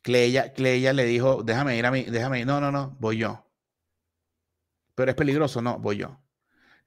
[0.01, 2.45] Cleya, Cleya le dijo, déjame ir a mí, déjame ir.
[2.45, 3.49] No, no, no, voy yo.
[4.93, 6.19] Pero es peligroso, no, voy yo.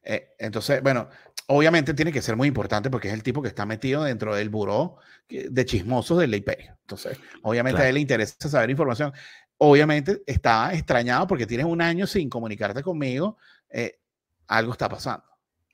[0.03, 1.09] Eh, entonces, bueno,
[1.53, 4.49] obviamente tiene que ser muy importante porque es el tipo que está metido dentro del
[4.49, 4.99] buró
[5.29, 6.77] de chismosos del imperio.
[6.83, 9.13] Entonces, obviamente a él le interesa saber información.
[9.59, 13.37] Obviamente está extrañado porque tienes un año sin comunicarte conmigo.
[13.69, 13.99] Eh,
[14.47, 15.25] algo está pasando.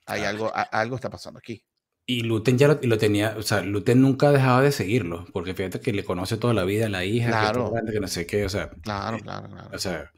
[0.07, 1.63] Hay algo, algo está pasando aquí.
[2.07, 5.93] Y Luten ya lo, tenía, o sea, Luten nunca dejaba de seguirlo, porque fíjate que
[5.93, 7.73] le conoce toda la vida a la hija, claro.
[7.93, 8.71] que, no sé qué, o sea.
[8.83, 9.71] Claro, claro, claro.
[9.75, 10.11] O sea,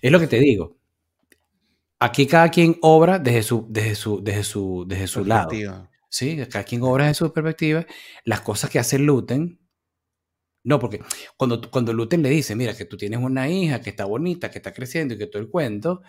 [0.00, 0.78] es lo que te digo.
[2.04, 5.50] Aquí cada quien obra desde su, desde su, desde su, desde su lado.
[6.08, 7.86] Sí, cada quien obra desde su perspectiva.
[8.24, 9.60] Las cosas que hace Luten.
[10.64, 11.00] No, porque
[11.36, 14.58] cuando, cuando Luten le dice, mira, que tú tienes una hija que está bonita, que
[14.58, 16.02] está creciendo y que todo el cuento,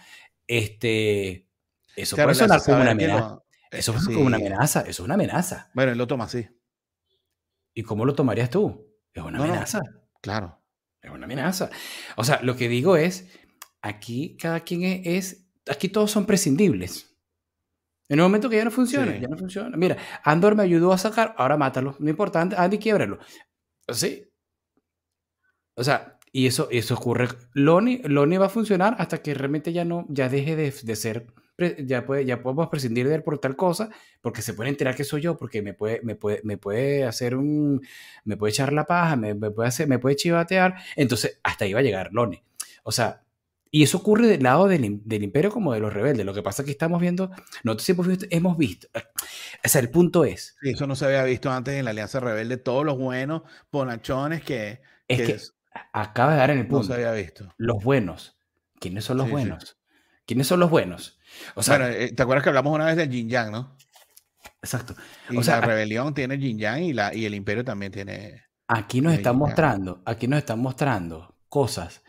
[0.48, 1.48] este,
[1.96, 3.44] eso puede sonar como una amenaza.
[3.70, 5.70] Eso es como una amenaza, eso es una amenaza.
[5.76, 6.48] Bueno, él lo toma así.
[7.76, 8.84] ¿Y cómo lo tomarías tú?
[9.14, 9.82] Es una amenaza.
[10.22, 10.60] claro.
[11.04, 11.70] Es una amenaza.
[12.16, 13.28] O sea, lo que digo es,
[13.82, 17.09] aquí cada quien es, aquí todos son prescindibles.
[18.09, 19.76] En el momento que ya no funciona, ya no funciona.
[19.78, 21.95] Mira, Andor me ayudó a sacar, ahora mátalo.
[21.99, 23.20] No importa, Andy, quiebrelo.
[23.91, 24.30] Sí.
[25.76, 27.30] O sea, y eso, eso ocurre.
[27.53, 31.34] Loni, Loni va a funcionar hasta que realmente ya no, ya deje de, de ser
[31.57, 33.89] ya, puede, ya podemos prescindir de él por tal cosa,
[34.22, 37.36] porque se puede enterar que soy yo, porque me puede, me puede, me puede hacer
[37.36, 37.82] un,
[38.26, 41.80] me puede echar la paja, me, puede hacer, me puede chivatear, entonces hasta ahí va
[41.80, 42.43] a llegar Lone.
[42.84, 43.24] O sea,
[43.76, 46.28] y eso ocurre del lado del, del, imperio como de los rebeldes.
[46.28, 47.32] Lo que pasa es que estamos viendo,
[47.64, 50.56] nosotros siempre hemos visto, o sea, el punto es...
[50.62, 54.84] eso no se había visto antes en la Alianza Rebelde, todos los buenos bonachones que...
[55.08, 55.38] Es que,
[55.92, 56.90] acaba de dar en el punto.
[56.90, 57.52] No se había visto.
[57.58, 58.38] Los buenos.
[58.80, 59.76] ¿Quiénes son los buenos?
[60.28, 61.20] ¿Quiénes son los buenos?
[61.56, 63.76] O sea, bueno, eh, ¿te acuerdas que hablamos una vez del Yin Yang, no?
[64.62, 64.94] Exacto.
[65.36, 68.44] o sea, la rebelión tiene Yin Yang y, la, y el imperio también tiene.
[68.68, 72.03] Aquí nos están mostrando, aquí nos están mostrando cosas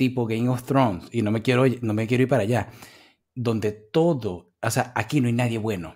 [0.00, 2.70] tipo Game of Thrones, y no me quiero, no me quiero ir para allá,
[3.34, 5.94] donde todo, o sea, aquí no hay nadie bueno.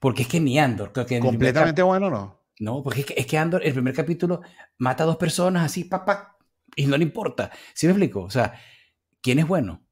[0.00, 0.90] Porque es que ni Andor.
[0.90, 2.40] Que ¿Completamente bueno no?
[2.60, 4.40] No, porque es que, es que Andor, el primer capítulo,
[4.78, 6.38] mata a dos personas así, papá,
[6.74, 7.50] y no le importa.
[7.74, 8.22] ¿Sí me explico?
[8.22, 8.58] O sea,
[9.20, 9.84] ¿quién es bueno?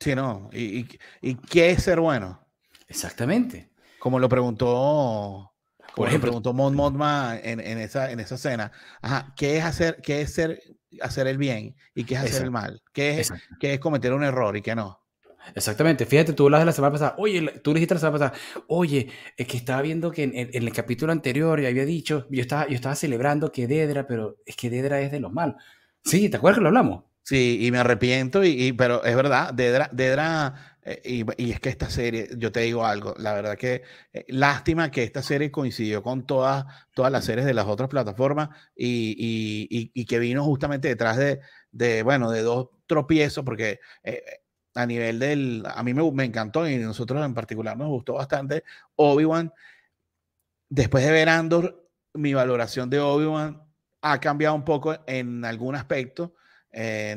[0.00, 0.48] Sí, no.
[0.54, 0.88] ¿Y,
[1.20, 2.40] y, qué es ser bueno?
[2.86, 3.68] Exactamente.
[3.98, 5.52] Como lo preguntó,
[5.98, 7.00] por ejemplo, preguntó Mon
[7.42, 8.72] en, en, esa, en esa escena.
[9.02, 10.60] Ajá, ¿qué es hacer, qué es ser,
[11.00, 12.82] hacer el bien y qué es hacer el mal?
[12.92, 15.02] ¿Qué es, ¿Qué es cometer un error y qué no?
[15.54, 16.06] Exactamente.
[16.06, 17.14] Fíjate, tú hablas de la semana pasada.
[17.18, 18.64] Oye, tú dijiste la semana pasada.
[18.68, 22.68] Oye, es que estaba viendo que en, el capítulo anterior ya había dicho, yo estaba,
[22.68, 25.56] yo estaba celebrando que Dedra, pero es que Dedra es de los malos.
[26.04, 27.04] Sí, ¿te acuerdas que lo hablamos?
[27.22, 31.90] Sí, y me arrepiento, y, pero es verdad, Dedra, Dedra eh, y, es que esta
[31.90, 33.82] serie, yo te digo algo, la verdad que
[34.12, 36.64] eh, lástima que esta serie coincidió con todas,
[36.94, 41.40] todas las series de las otras plataformas y, y que vino justamente detrás de,
[41.72, 44.22] de, bueno, de dos tropiezos, porque eh,
[44.74, 48.64] a nivel del, a mí me, me encantó y nosotros en particular nos gustó bastante
[48.96, 49.52] Obi-Wan.
[50.70, 53.62] Después de ver Andor, mi valoración de Obi-Wan
[54.00, 56.34] ha cambiado un poco en algún aspecto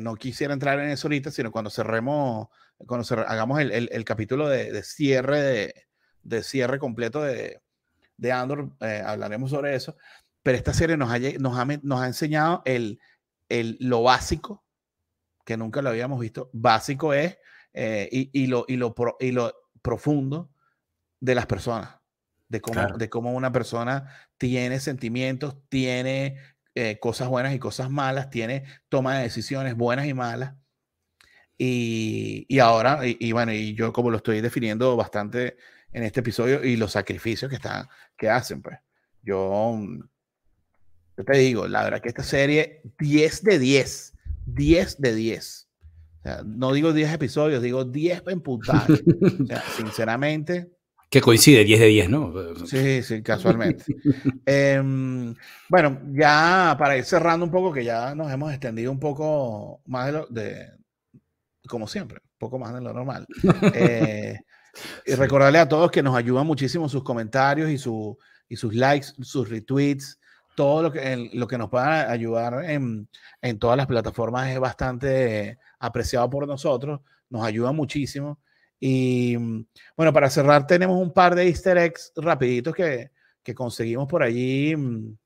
[0.00, 2.48] no quisiera entrar en eso ahorita, sino cuando cerremos,
[2.86, 5.74] cuando hagamos el, capítulo de, cierre,
[6.22, 7.60] de, cierre completo de,
[8.16, 9.96] de Andor, eh, hablaremos sobre eso.
[10.42, 13.00] Pero esta serie nos ha, nos ha, nos ha enseñado el,
[13.48, 14.64] el, lo básico,
[15.44, 16.50] que nunca lo habíamos visto.
[16.52, 17.38] Básico es,
[17.72, 20.50] eh, y, lo, y, lo y lo profundo
[21.20, 22.02] de las personas
[22.52, 26.36] de cómo, de cómo una persona tiene sentimientos, tiene
[26.74, 30.54] eh, cosas buenas y cosas malas, tiene toma de decisiones buenas y malas.
[31.58, 35.56] Y, y ahora, y, bueno, y yo como lo estoy definiendo bastante
[35.92, 37.86] en este episodio y los sacrificios que, están,
[38.16, 38.78] que hacen, pues
[39.22, 39.78] yo,
[41.16, 44.14] yo te digo, la verdad que esta serie 10 de 10,
[44.46, 45.68] 10 de 10.
[46.46, 48.94] no digo 10 episodios, digo 10 en puntaje.
[48.94, 50.70] o sea, sinceramente,
[51.12, 52.32] que coincide 10 de 10, ¿no?
[52.64, 53.84] Sí, sí, casualmente.
[54.46, 55.34] Em,
[55.68, 60.06] bueno, ya para ir cerrando un poco, que ya nos hemos extendido un poco más
[60.06, 60.70] de lo de,
[61.72, 63.26] como siempre, un poco más de lo normal.
[63.74, 64.38] Eh,
[65.04, 68.16] y recordarle a todos que nos ayudan muchísimo sus comentarios y, su,
[68.48, 70.18] y sus likes, sus retweets,
[70.54, 73.06] todo lo que, lo que nos pueda ayudar en,
[73.42, 78.38] en todas las plataformas es bastante apreciado por nosotros, nos ayuda muchísimo.
[78.78, 79.36] Y
[79.96, 83.10] bueno, para cerrar, tenemos un par de easter eggs rapiditos que,
[83.42, 85.16] que conseguimos por allí, mm,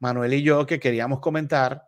[0.00, 1.86] Manuel y yo, que queríamos comentar.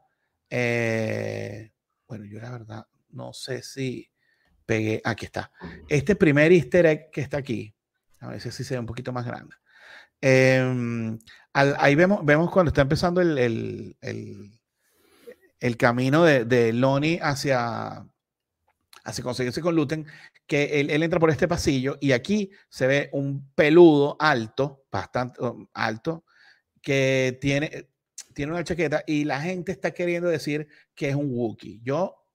[0.51, 1.71] Eh,
[2.09, 4.11] bueno, yo la verdad no sé si
[4.67, 5.01] pegué.
[5.05, 5.51] Aquí está.
[5.89, 7.75] Este primer easter egg que está aquí,
[8.21, 9.55] a ver si se ve un poquito más grande.
[10.21, 11.19] Em,
[11.53, 14.61] ahí vemos, vemos cuando está empezando el, el, el,
[15.61, 18.07] el camino de, de Loni hacia,
[19.05, 20.07] hacia conseguirse con Luten,
[20.47, 25.67] que él, entra por este pasillo y aquí se ve un peludo alto, bastante um,
[25.75, 26.25] alto,
[26.81, 27.89] que tiene,
[28.35, 31.81] tiene una chaqueta y la gente está queriendo decir que es un Wookiee.
[31.83, 32.28] Yo,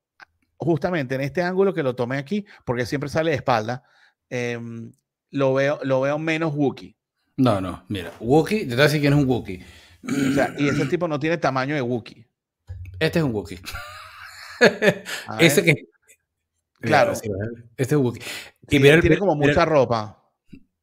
[0.64, 3.84] justamente en este ángulo que lo tomé aquí, porque siempre sale de espalda,
[4.30, 4.92] em,
[5.32, 6.96] lo veo, lo veo menos Wookiee.
[7.38, 9.66] No, no, mira, Wookiee, te voy a decir quién es un Wookiee.
[10.04, 12.26] O sea, y ese tipo no tiene tamaño de Wookiee.
[13.00, 13.60] Este es un Wookiee.
[15.40, 15.76] ese que.
[16.80, 17.14] Claro.
[17.14, 17.32] este
[17.78, 18.24] es un Wookiee.
[18.70, 20.22] Y mira, tiene como mucha ropa.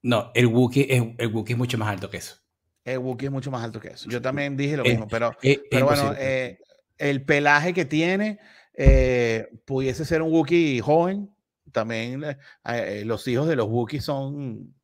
[0.02, 2.36] No, el Wookiee es, el Wookiee es mucho más alto que eso.
[2.84, 4.08] El Wookiee es mucho más alto que eso.
[4.08, 5.36] Yo también dije lo mismo, pero,
[5.70, 6.58] pero bueno, eh,
[6.96, 8.40] el pelaje que tiene
[8.82, 11.30] eh, pudiese ser un Wookiee joven.
[11.70, 12.24] También
[12.64, 14.74] eh, los hijos de los Wookiees son,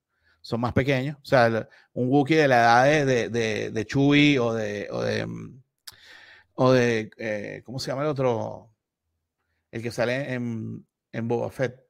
[0.40, 1.16] son más pequeños.
[1.22, 5.26] O sea, un Wookiee de la edad de, de, de, Chewie o de, o de,
[5.26, 5.62] mm,
[6.54, 8.70] o de ¿cómo se llama el otro?
[9.70, 11.86] El que sale en, en Boba Fett.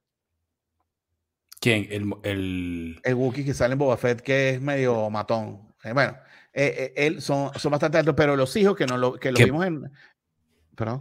[1.61, 1.88] ¿Quién?
[1.90, 3.00] El, el...
[3.02, 5.74] el Wookiee que sale en Boba Fett, que es medio matón.
[5.86, 6.16] Eh, bueno,
[6.52, 9.38] eh, eh, él son, son bastante altos, pero los hijos que, no lo, que lo
[9.38, 9.90] vimos en...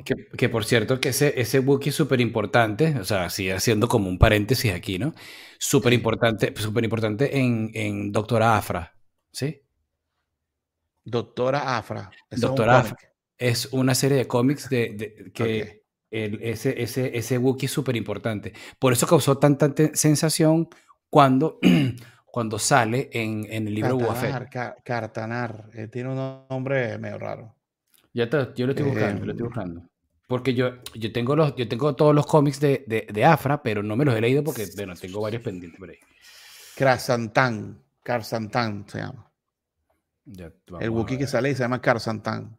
[0.04, 3.88] Que, que, por cierto, que ese, ese Wookiee es súper importante, o sea, sigue haciendo
[3.88, 5.14] como un paréntesis aquí, ¿no?
[5.60, 8.96] Súper importante, súper importante en, en Doctora Afra,
[9.32, 9.62] ¿sí?
[11.04, 12.10] Doctora Afra.
[12.32, 12.98] Doctora Afra.
[13.38, 17.96] Es una serie de cómics de, de que el, ese, ese, ese Wookiee es súper
[17.98, 18.54] importante.
[18.80, 20.70] Por eso causó tanta sensación
[21.10, 21.60] cuando,
[22.26, 25.70] cuando sale en, en el libro Cartanar, Ca Cartanar.
[25.74, 27.55] Eh, tiene un nombre medio raro.
[28.16, 29.90] Ya te, yo lo estoy buscando, eh, lo estoy buscando.
[30.26, 33.84] Porque yo, yo, tengo los, yo tengo todos los cómics de, de, de, Afra, pero
[33.84, 36.00] no me los he leído porque, bueno, tengo varios pendientes por ahí.
[36.76, 37.84] Karsantan
[38.88, 39.30] se llama.
[40.24, 42.58] Ya, el Wookiee que sale y se llama Karsantan.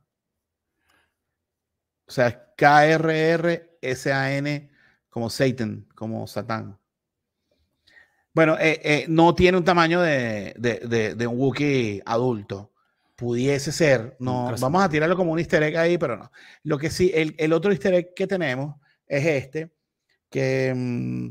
[2.07, 3.81] O sea, K-R-R-S-A-N
[5.17, 6.79] como Satan, como Satán.
[8.35, 12.75] Bueno, eh, eh, no tiene un tamaño de, de, de, un Wookiee adulto.
[13.17, 14.17] Pudiese ser.
[14.21, 16.31] No, vamos a tirarlo como un easter egg ahí, pero no.
[16.63, 19.73] Lo que sí, el, el otro easter egg que tenemos es este,
[20.31, 21.29] que mm,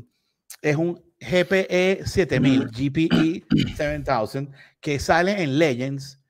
[0.62, 3.44] es un GPE 7000, GPE
[3.76, 6.20] 7000, que sale en Legends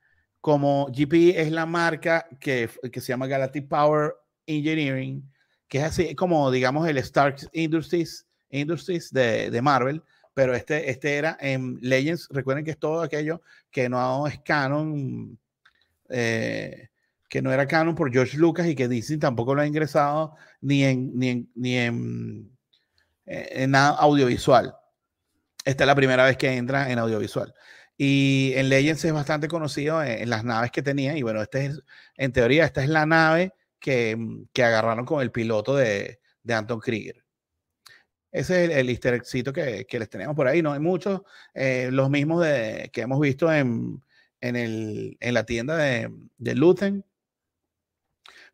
[0.46, 4.14] como GPE es la marca que, que se llama Galactic Power
[4.46, 5.28] Engineering,
[5.66, 10.02] que es así como, digamos, el Stark Industries, Industries de, de Marvel,
[10.34, 12.28] pero este, este era en Legends.
[12.30, 13.42] Recuerden que es todo aquello
[13.72, 15.36] que no es canon,
[16.11, 16.88] eh,
[17.28, 20.84] que no era canon por George Lucas y que Disney tampoco lo ha ingresado ni
[20.84, 22.59] en, ni en, ni en,
[23.26, 24.74] eh, en audiovisual.
[25.64, 27.52] Esta es la primera vez que entra en audiovisual.
[27.98, 31.16] Y en Legends es bastante conocido en, en las naves que tenía.
[31.16, 31.82] Y bueno, este es,
[32.16, 33.52] en teoría, esta es la nave
[33.86, 37.24] Mm, que, agarraron con el piloto de, de Anton Krieger.
[38.32, 39.22] Ese es el, easter
[39.54, 40.62] que, que, les tenemos por ahí.
[40.62, 41.22] No hay muchos.
[41.54, 44.02] Eh, los mismos de, que hemos visto en,
[44.41, 47.05] en, el, en la tienda de, de Luthen.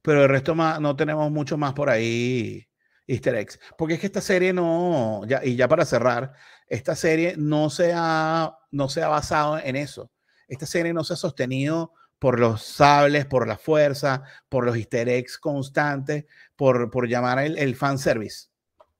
[0.02, 2.68] Pero el resto más, no tenemos mucho más por ahí
[3.06, 3.60] easter eggs.
[3.78, 6.32] Porque es que esta serie no, ya, y ya para cerrar,
[6.66, 10.10] esta serie no se ha, no se ha basado en eso.
[10.48, 15.08] Esta serie no se ha sostenido por los sables, por la fuerza, por los easter
[15.08, 16.24] eggs constantes,
[16.56, 18.52] por, por llamar el, el fanservice.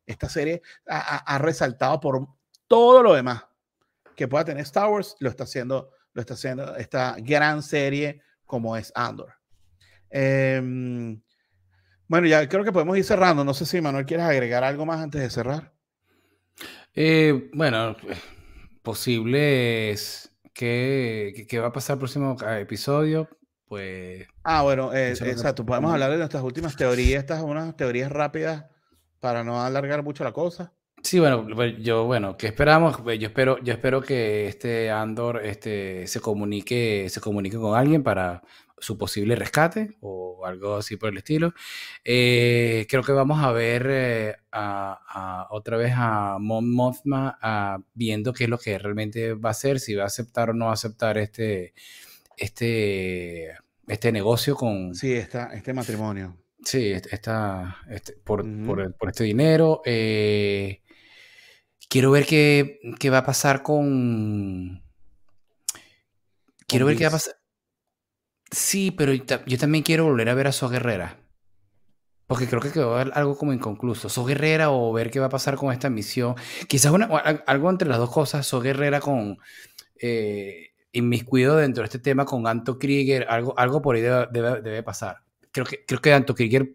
[0.06, 2.26] Esta serie ha, resaltado por
[2.66, 3.46] todo lo demás
[4.16, 8.76] que pueda tener Star Wars, lo está haciendo, lo está haciendo esta gran serie como
[8.76, 9.34] es Andor.
[10.10, 11.22] Em,
[12.06, 13.44] bueno, ya creo que podemos ir cerrando.
[13.44, 15.72] No sé si Manuel quieres agregar algo más antes de cerrar.
[16.94, 17.96] Eh, bueno,
[18.82, 23.28] posibles ¿Qué, ¿Qué, va a pasar el próximo episodio?
[23.66, 24.26] Pues.
[24.44, 25.64] Ah, bueno, eh, exacto.
[25.64, 27.20] Podemos hablar de nuestras últimas teorías.
[27.20, 28.66] Estas son unas teorías rápidas
[29.18, 30.74] para no alargar mucho la cosa.
[31.02, 33.00] Sí, bueno, pues, yo, bueno, ¿qué esperamos?
[33.00, 38.02] Pues, yo espero, yo espero que este Andor este, se comunique, se comunique con alguien
[38.02, 38.42] para
[38.78, 41.54] su posible rescate o algo así por el estilo.
[42.04, 47.38] Eh, creo que vamos a ver eh, a, otra vez a Mon Mothma
[47.94, 50.70] viendo qué es lo que realmente va a hacer, si va a aceptar o no
[50.70, 51.74] aceptar este,
[52.36, 53.52] este,
[53.86, 54.94] este negocio con...
[54.94, 56.36] Sí, esta, este matrimonio.
[56.64, 59.82] Sí, esta, este, por, por, por, este dinero.
[59.84, 60.81] Eh,
[61.92, 64.82] quiero ver qué, qué, va a pasar con...
[66.66, 67.34] Quiero ver qué va a pasar
[68.50, 71.18] Sí, pero yo también quiero volver a ver a So Guerrera.
[72.26, 74.08] Porque creo que quedó algo como inconcluso.
[74.08, 76.34] So Guerrera o ver qué va a pasar con esta misión.
[76.66, 76.92] Quizás
[77.46, 78.46] algo entre las dos cosas.
[78.46, 79.36] So Guerrera con
[80.00, 83.26] eh, inmiscuido dentro de este tema con Anto Krieger.
[83.28, 85.18] Algo, algo por ahí debe, pasar.
[85.50, 86.74] Creo que, creo que Anto Krieger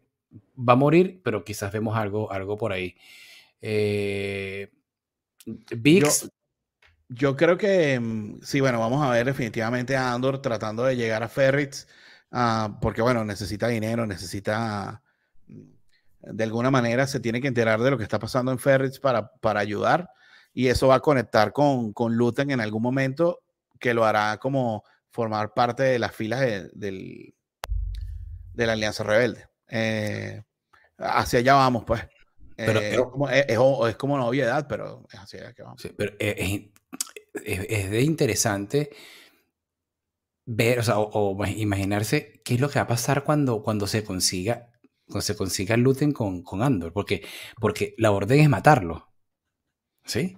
[0.58, 2.96] va a morir, pero quizás vemos algo, algo por ahí.
[3.62, 4.70] Eh,
[5.76, 6.30] Vix.
[7.10, 11.24] Yo creo que mm, sí, bueno, vamos a ver definitivamente a Andor tratando de llegar
[11.24, 11.88] a Ferrits,
[12.32, 15.02] ah, porque bueno, necesita dinero, necesita,
[15.48, 15.62] mm,
[16.34, 19.32] de alguna manera se tiene que enterar de lo que está pasando en Ferrits para,
[19.36, 20.10] para ayudar.
[20.54, 23.42] y eso va a conectar con, con Luten en algún momento
[23.80, 27.36] que lo hará como formar parte de las filas de, del,
[28.54, 29.48] de la Alianza Rebelde.
[29.70, 30.42] Eh,
[30.98, 32.02] hacia allá vamos, pues.
[32.58, 35.82] Pero, eh, es, como, es, es, como una obviedad, pero es allá que vamos.
[35.82, 36.64] Sí, pero es,
[37.46, 38.90] es, de interesante
[40.46, 44.04] ver, o, sea, o, imaginarse qué es lo que va a pasar cuando, cuando se
[44.04, 44.72] consiga
[45.08, 47.26] cuando se consiga Luten con, con Andor, porque,
[47.60, 49.10] porque la orden es matarlo.
[50.04, 50.38] ¿Sí?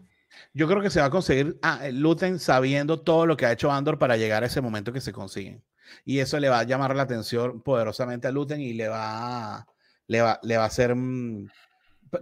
[0.54, 3.72] Yo creo que se va a conseguir ah, Luten sabiendo todo lo que ha hecho
[3.72, 5.64] Andor para llegar a ese momento que se consiguen.
[6.06, 9.68] Y eso le va a llamar la atención poderosamente a Luten y le va a,
[10.08, 11.48] le va, le va a hacer mm,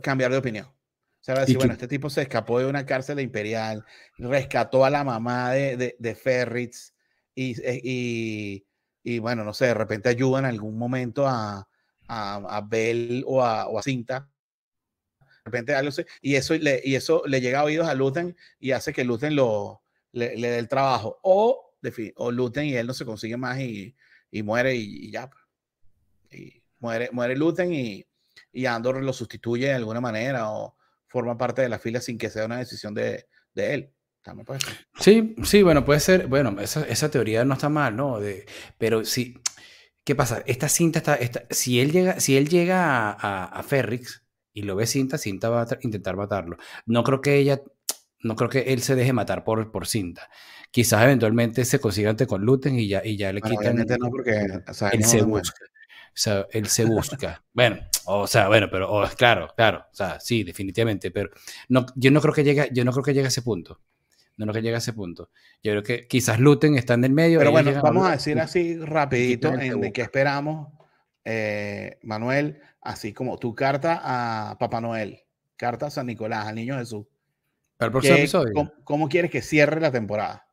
[0.02, 0.68] cambiar de opinión.
[0.68, 3.84] O sea, decir, bueno, este tipo se escapó de una cárcel imperial,
[4.18, 6.94] rescató a la mamá de, de, de Ferritz
[7.36, 8.66] y, eh, y,
[9.04, 11.68] y, bueno, no sé, de repente ayuda en algún momento a,
[12.08, 14.30] a, a Bell o a, o a Cinta.
[15.20, 18.36] De repente algo se, y, eso le, y eso le llega a oídos a Luten
[18.60, 19.82] y hace que Luten lo,
[20.14, 21.20] le, le dé el trabajo.
[21.24, 23.96] O, de, o Luten y él no se consigue más y,
[24.32, 25.30] y muere y, y, ya.
[25.30, 25.44] Pues.
[26.32, 28.07] Y muere, muere Luten y,
[28.58, 32.30] y Andor lo sustituye de alguna manera o forma parte de la fila sin que
[32.30, 33.94] sea una decisión de, de él.
[34.24, 34.74] También puede ser.
[35.00, 36.28] Sí, sí, bueno, puede ser.
[36.28, 38.20] Bueno, esa, esa teoría no está mal, ¿no?
[38.20, 38.46] De,
[38.78, 39.36] pero sí,
[40.04, 40.42] ¿Qué pasa?
[40.46, 44.88] Esta cinta está, si él llega, si él llega a, a, Ferrix y lo ve
[44.88, 46.56] cinta, cinta va a intentar matarlo.
[46.86, 47.62] No creo que ella,
[48.22, 50.30] no creo que él se deje matar por, por cinta.
[50.72, 54.00] Quizás eventualmente se consiga ante con Luten y ya, y ya le bueno, quitan.
[54.00, 55.66] No porque, o sea, él no se busca.
[56.18, 57.44] O sea, él se busca.
[57.54, 59.86] bueno, o sea, bueno, pero oh, claro, claro.
[59.92, 61.12] O sea, sí, definitivamente.
[61.12, 61.30] Pero
[61.70, 63.80] no, yo no creo que llegue, yo no creo que llegue a ese punto.
[64.36, 65.30] No creo que llegue a ese punto.
[65.62, 67.38] Yo creo que quizás Luten está en el medio.
[67.38, 70.74] Pero bueno, vamos a, decir así rapidito en de qué esperamos,
[71.24, 75.20] eh, Manuel, así como tu carta a Papá Noel,
[75.56, 77.06] carta a San Nicolás, al Niño Jesús.
[77.78, 78.54] Para el próximo episodio.
[78.56, 80.47] ¿cómo, ¿Cómo quieres que cierre la temporada?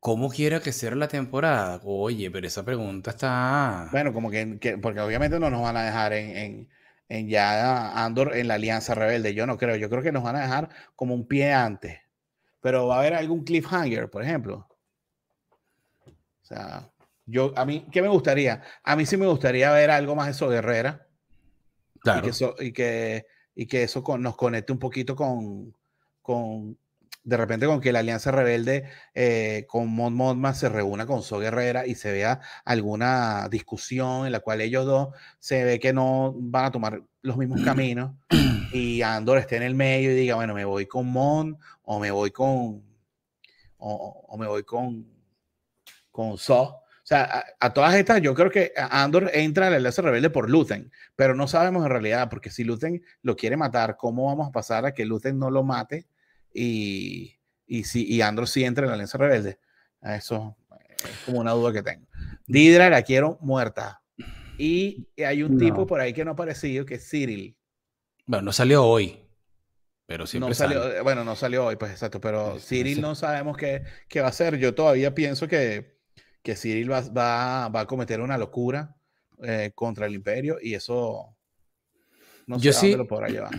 [0.00, 1.80] ¿Cómo quiero que cierre la temporada?
[1.84, 3.88] Oye, pero esa pregunta está...
[3.92, 6.68] Bueno, como que, que porque obviamente no nos van a dejar en, en,
[7.08, 9.34] en, ya Andor en la Alianza Rebelde.
[9.34, 9.76] Yo no creo.
[9.76, 12.00] Yo creo que nos van a dejar como un pie antes
[12.60, 14.68] pero va a haber algún cliffhanger, por ejemplo.
[16.06, 16.90] O sea,
[17.26, 18.62] yo, a mí, ¿qué me gustaría?
[18.82, 21.06] A mí sí me gustaría ver algo más de eso Guerrera.
[22.00, 22.20] Claro.
[22.20, 25.74] Y que eso, y que, y que eso con, nos conecte un poquito con,
[26.22, 26.78] con,
[27.22, 31.38] de repente con que la Alianza Rebelde eh, con Mon Mothma se reúna con So
[31.38, 35.08] Guerrera y se vea alguna discusión en la cual ellos dos
[35.38, 38.12] se ve que no van a tomar los mismos caminos
[38.72, 42.10] y Andor esté en el medio y diga, bueno, me voy con Mon o me
[42.10, 42.82] voy con
[43.76, 45.06] o, o me voy con
[46.10, 46.62] con So.
[46.62, 50.30] O sea, a, a, todas estas, yo creo que Andor entra a la Alianza Rebelde
[50.30, 54.48] por Luten, pero no sabemos en realidad, porque si Luten lo quiere matar, ¿cómo vamos
[54.48, 56.06] a pasar a que Luten no lo mate?
[56.52, 57.36] Y,
[57.66, 59.58] y, si, y Andor sí entra en la Alianza Rebelde.
[60.02, 60.56] Eso
[61.04, 62.06] es como una duda que tengo.
[62.46, 64.02] Didra la quiero muerta.
[64.58, 65.64] Y hay un no.
[65.64, 67.56] tipo por ahí que no ha aparecido, que es Cyril.
[68.26, 69.18] Bueno, no salió hoy.
[70.06, 71.00] Pero siempre no salió, sale.
[71.00, 72.20] Bueno, no salió hoy, pues exacto.
[72.20, 73.00] Pero sí, Cyril sí.
[73.00, 74.58] no sabemos qué, qué, va a hacer.
[74.58, 75.98] Yo todavía pienso que,
[76.42, 78.96] que Cyril va, va, va a cometer una locura
[79.42, 81.34] eh, contra el imperio y eso
[82.46, 83.52] no sé yo sí, lo podrá llevar.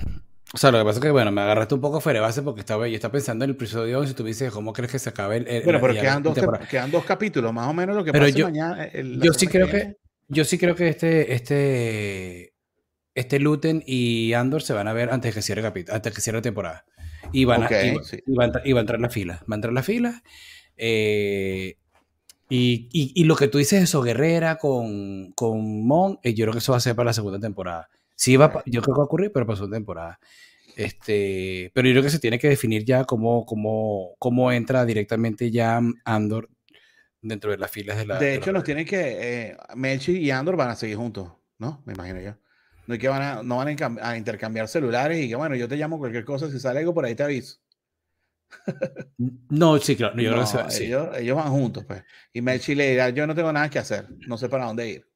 [0.54, 2.42] O sea, lo que pasa es que, bueno, me agarraste un poco fuera de base
[2.42, 5.10] porque estaba, yo estaba pensando en el episodio si tú dices cómo crees que se
[5.10, 5.48] acabe el...
[5.48, 6.38] el bueno, pero quedan dos,
[6.70, 8.84] quedan dos capítulos, más o menos lo que pero pasa yo, mañana.
[8.84, 9.98] El, yo sí creo que, que,
[10.28, 12.54] yo sí creo que este, este,
[13.16, 16.40] este Luten y Andor se van a ver antes que cierre capítulo, antes que cierre
[16.40, 16.86] la temporada.
[17.32, 18.20] Y van okay, a, y, sí.
[18.26, 20.22] y, va a, y entrar la fila, va a entrar la fila.
[20.76, 21.78] Eh,
[22.50, 26.44] y, y, y, lo que tú dices de eso, Guerrera con, con Mon, eh, yo
[26.44, 27.90] creo que eso va a ser para la segunda temporada.
[28.22, 30.20] Sí, va, yo creo que va a ocurrir, pero pasó una temporada.
[30.76, 35.50] Este, pero yo creo que se tiene que definir ya cómo, cómo, cómo entra directamente
[35.50, 36.48] ya Andor
[37.20, 38.20] dentro de las filas de la.
[38.20, 38.60] De hecho, de la...
[38.60, 39.00] nos tienen que.
[39.00, 41.82] Eh, Melchi y Andor van a seguir juntos, ¿no?
[41.88, 42.36] Me imagino yo.
[42.86, 45.68] No, es que van a, no van a, a, intercambiar celulares y que, bueno, yo
[45.68, 47.58] te llamo cualquier cosa, si sale algo por ahí te aviso.
[49.50, 50.16] no, sí, claro.
[50.22, 50.84] Yo no, creo que sí.
[50.84, 52.04] ellos, ellos van juntos, pues.
[52.34, 55.11] Y Melchi le dirá: Yo no tengo nada que hacer, no sé para dónde ir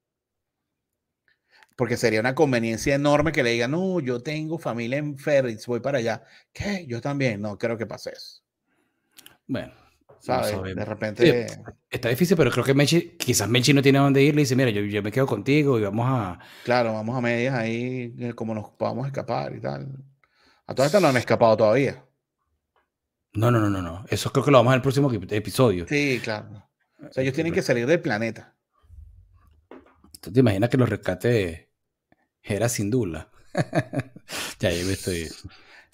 [1.75, 5.81] porque sería una conveniencia enorme que le digan, no, yo tengo familia en Ferris, voy
[5.81, 6.23] para allá.
[6.53, 6.85] ¿Qué?
[6.87, 8.41] Yo también, no creo que pase eso.
[9.47, 9.73] Bueno,
[10.19, 10.53] ¿sabes?
[10.53, 11.47] No de repente...
[11.47, 11.55] Sí,
[11.89, 14.69] está difícil, pero creo que Mechi, quizás Mechi no tiene dónde ir, le dice, mira,
[14.69, 16.39] yo, yo, me quedo contigo y vamos a...
[16.63, 19.87] Claro, vamos a medias ahí, eh, como nos podamos escapar y tal.
[20.67, 22.03] A todas estas no han escapado todavía.
[23.33, 24.05] No, no, no, no, no.
[24.09, 25.85] Eso creo que lo vamos a ver el próximo episodio.
[25.87, 26.65] Sí, claro.
[27.07, 28.55] O sea, ellos tienen que salir del planeta.
[30.21, 31.64] ¿Tú te imaginas que los rescate
[32.45, 33.29] era sin duda?
[34.59, 35.29] ya, yo me estoy.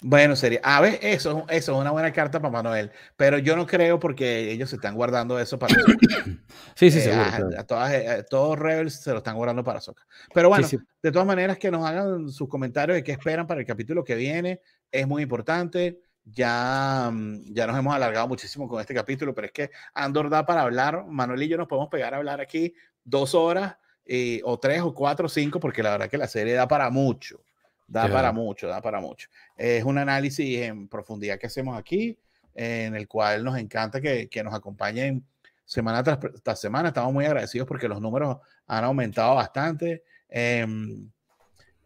[0.04, 0.60] Bueno, sería.
[0.64, 2.90] A ver, eso, eso es una buena carta para Manuel.
[3.16, 5.74] Pero yo no creo porque ellos se están guardando eso para.
[6.74, 10.04] sí, sí, eh, A, todas, eh, todos Rebels se lo están guardando para Soca.
[10.34, 10.66] Pero bueno,
[11.02, 14.16] de todas maneras, que nos hagan sus comentarios de qué esperan para el capítulo que
[14.16, 14.60] viene.
[14.90, 16.00] Es muy importante.
[16.24, 20.44] Ya, mm, ya nos hemos alargado muchísimo con este capítulo, pero es que Andor da
[20.44, 21.04] para hablar.
[21.06, 22.74] Manuel y yo nos podemos pegar a hablar aquí
[23.04, 23.76] dos horas,
[24.06, 26.90] eh, o tres, o cuatro, o cinco, porque la verdad que la serie da para
[26.90, 27.44] mucho.
[27.86, 29.28] Da para mucho, da para mucho.
[29.56, 32.18] Es un análisis en profundidad que hacemos aquí,
[32.54, 35.26] en el cual nos encanta que, que nos acompañen
[35.64, 36.88] semana tras, semana.
[36.88, 40.04] Estamos muy agradecidos porque los números han aumentado bastante.
[40.28, 41.10] Em,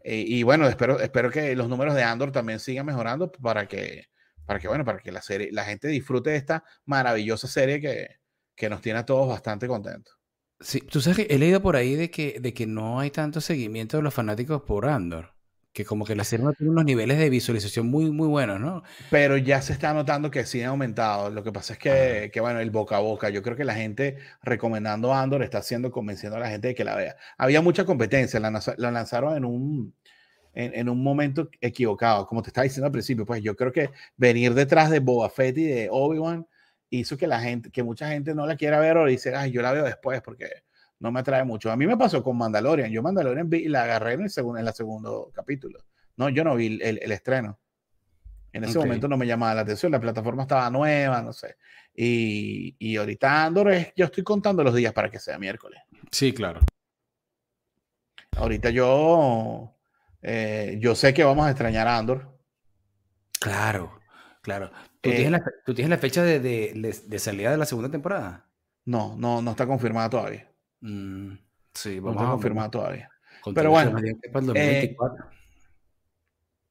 [0.03, 4.07] y, bueno, espero, espero que los números de Andor también sigan mejorando para que,
[4.45, 8.19] para que, bueno, para que la, serie, la gente disfrute de esta maravillosa serie que,
[8.55, 10.16] que nos tiene a todos bastante contentos.
[10.59, 13.41] Sí, tú sabes que he leído por ahí de que, de que no hay tanto
[13.41, 15.37] seguimiento de los fanáticos por Andor
[15.77, 18.81] que como que la serie no tiene unos niveles de visualización muy, muy buenos, ¿no?
[19.11, 21.29] Pero ya se está notando que sí han aumentado.
[21.29, 23.75] Lo que pasa es que, que, bueno, el boca a boca, yo creo que la
[23.75, 27.15] gente recomendando Andor está haciendo, convenciendo a la gente de que la vea.
[27.37, 29.93] Había mucha competencia, la, lanzaron en un,
[30.55, 33.91] en, en, un momento equivocado, como te estaba diciendo al principio, pues yo creo que
[34.15, 36.47] venir detrás de Boba Fett y de Obi-Wan
[36.89, 39.61] hizo que la gente, que mucha gente no la quiera ver o dice, ay, yo
[39.61, 40.49] la veo después porque
[40.99, 41.71] no me atrae mucho.
[41.71, 42.91] A mí me pasó con Mandalorian.
[42.91, 45.79] Yo Mandalorian vi y la agarré en el segundo, en el segundo capítulo.
[46.15, 47.59] No, yo no vi el, el, estreno.
[48.51, 49.91] En ese momento no me llamaba la atención.
[49.91, 51.57] La plataforma estaba nueva, no sé.
[51.93, 55.79] Y, y ahorita Andor es, yo estoy contando los días para que sea miércoles.
[56.11, 56.61] Sí, claro.
[58.35, 59.75] Ahorita yo,
[60.21, 62.37] eh, yo sé que vamos a extrañar a Andor.
[63.39, 63.99] Claro,
[64.41, 64.71] claro.
[65.01, 68.47] ¿Tú, tienes, la, ¿tú tienes la fecha de, de, de salida de la segunda temporada?
[68.85, 70.49] No, no, no está confirmada todavía.
[70.81, 71.33] Mm,
[71.73, 73.09] sí, vamos a confirmar todavía.
[73.53, 73.97] Pero bueno,
[74.55, 74.95] eh,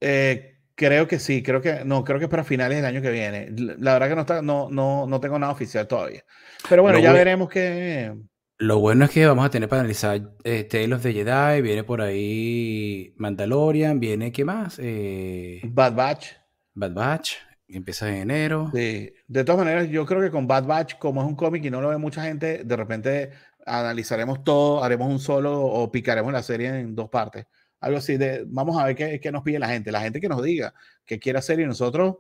[0.01, 3.11] eh, creo que sí, creo que no, creo que es para finales del año que
[3.11, 3.49] viene.
[3.79, 6.25] La verdad que no está, no, no, no tengo nada oficial todavía.
[6.69, 8.15] Pero bueno, ya veremos que.
[8.59, 11.85] Lo bueno es que vamos a tener para analizar eh, Tale of the Jedi, viene
[11.85, 14.79] por ahí Mandalorian, viene ¿qué más?
[14.83, 16.29] Eh, Bad Batch.
[16.73, 17.33] Bad Batch,
[17.69, 18.71] empieza en enero.
[18.75, 19.13] Sí.
[19.27, 21.81] De todas maneras, yo creo que con Bad Batch, como es un cómic y no
[21.81, 23.31] lo ve mucha gente, de repente
[23.65, 27.47] analizaremos todo, haremos un solo o picaremos la serie en dos partes.
[27.81, 30.29] Algo así de, vamos a ver qué, qué nos pide la gente, la gente que
[30.29, 30.73] nos diga
[31.05, 32.17] que quiere hacer y nosotros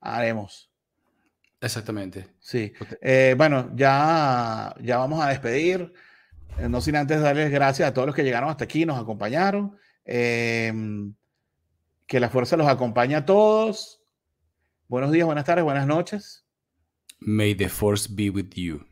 [0.00, 0.72] haremos.
[1.62, 2.26] Exactamente.
[2.40, 2.72] Sí.
[3.00, 5.92] Eh, bueno, ya, ya vamos a despedir.
[6.58, 9.76] Eh, no sin antes darles gracias a todos los que llegaron hasta aquí, nos acompañaron.
[10.04, 11.14] Em,
[12.06, 14.01] que la fuerza los acompañe a todos.
[14.92, 16.44] Buenos días, buenas tardes, buenas noches.
[17.18, 18.84] May the force be with you.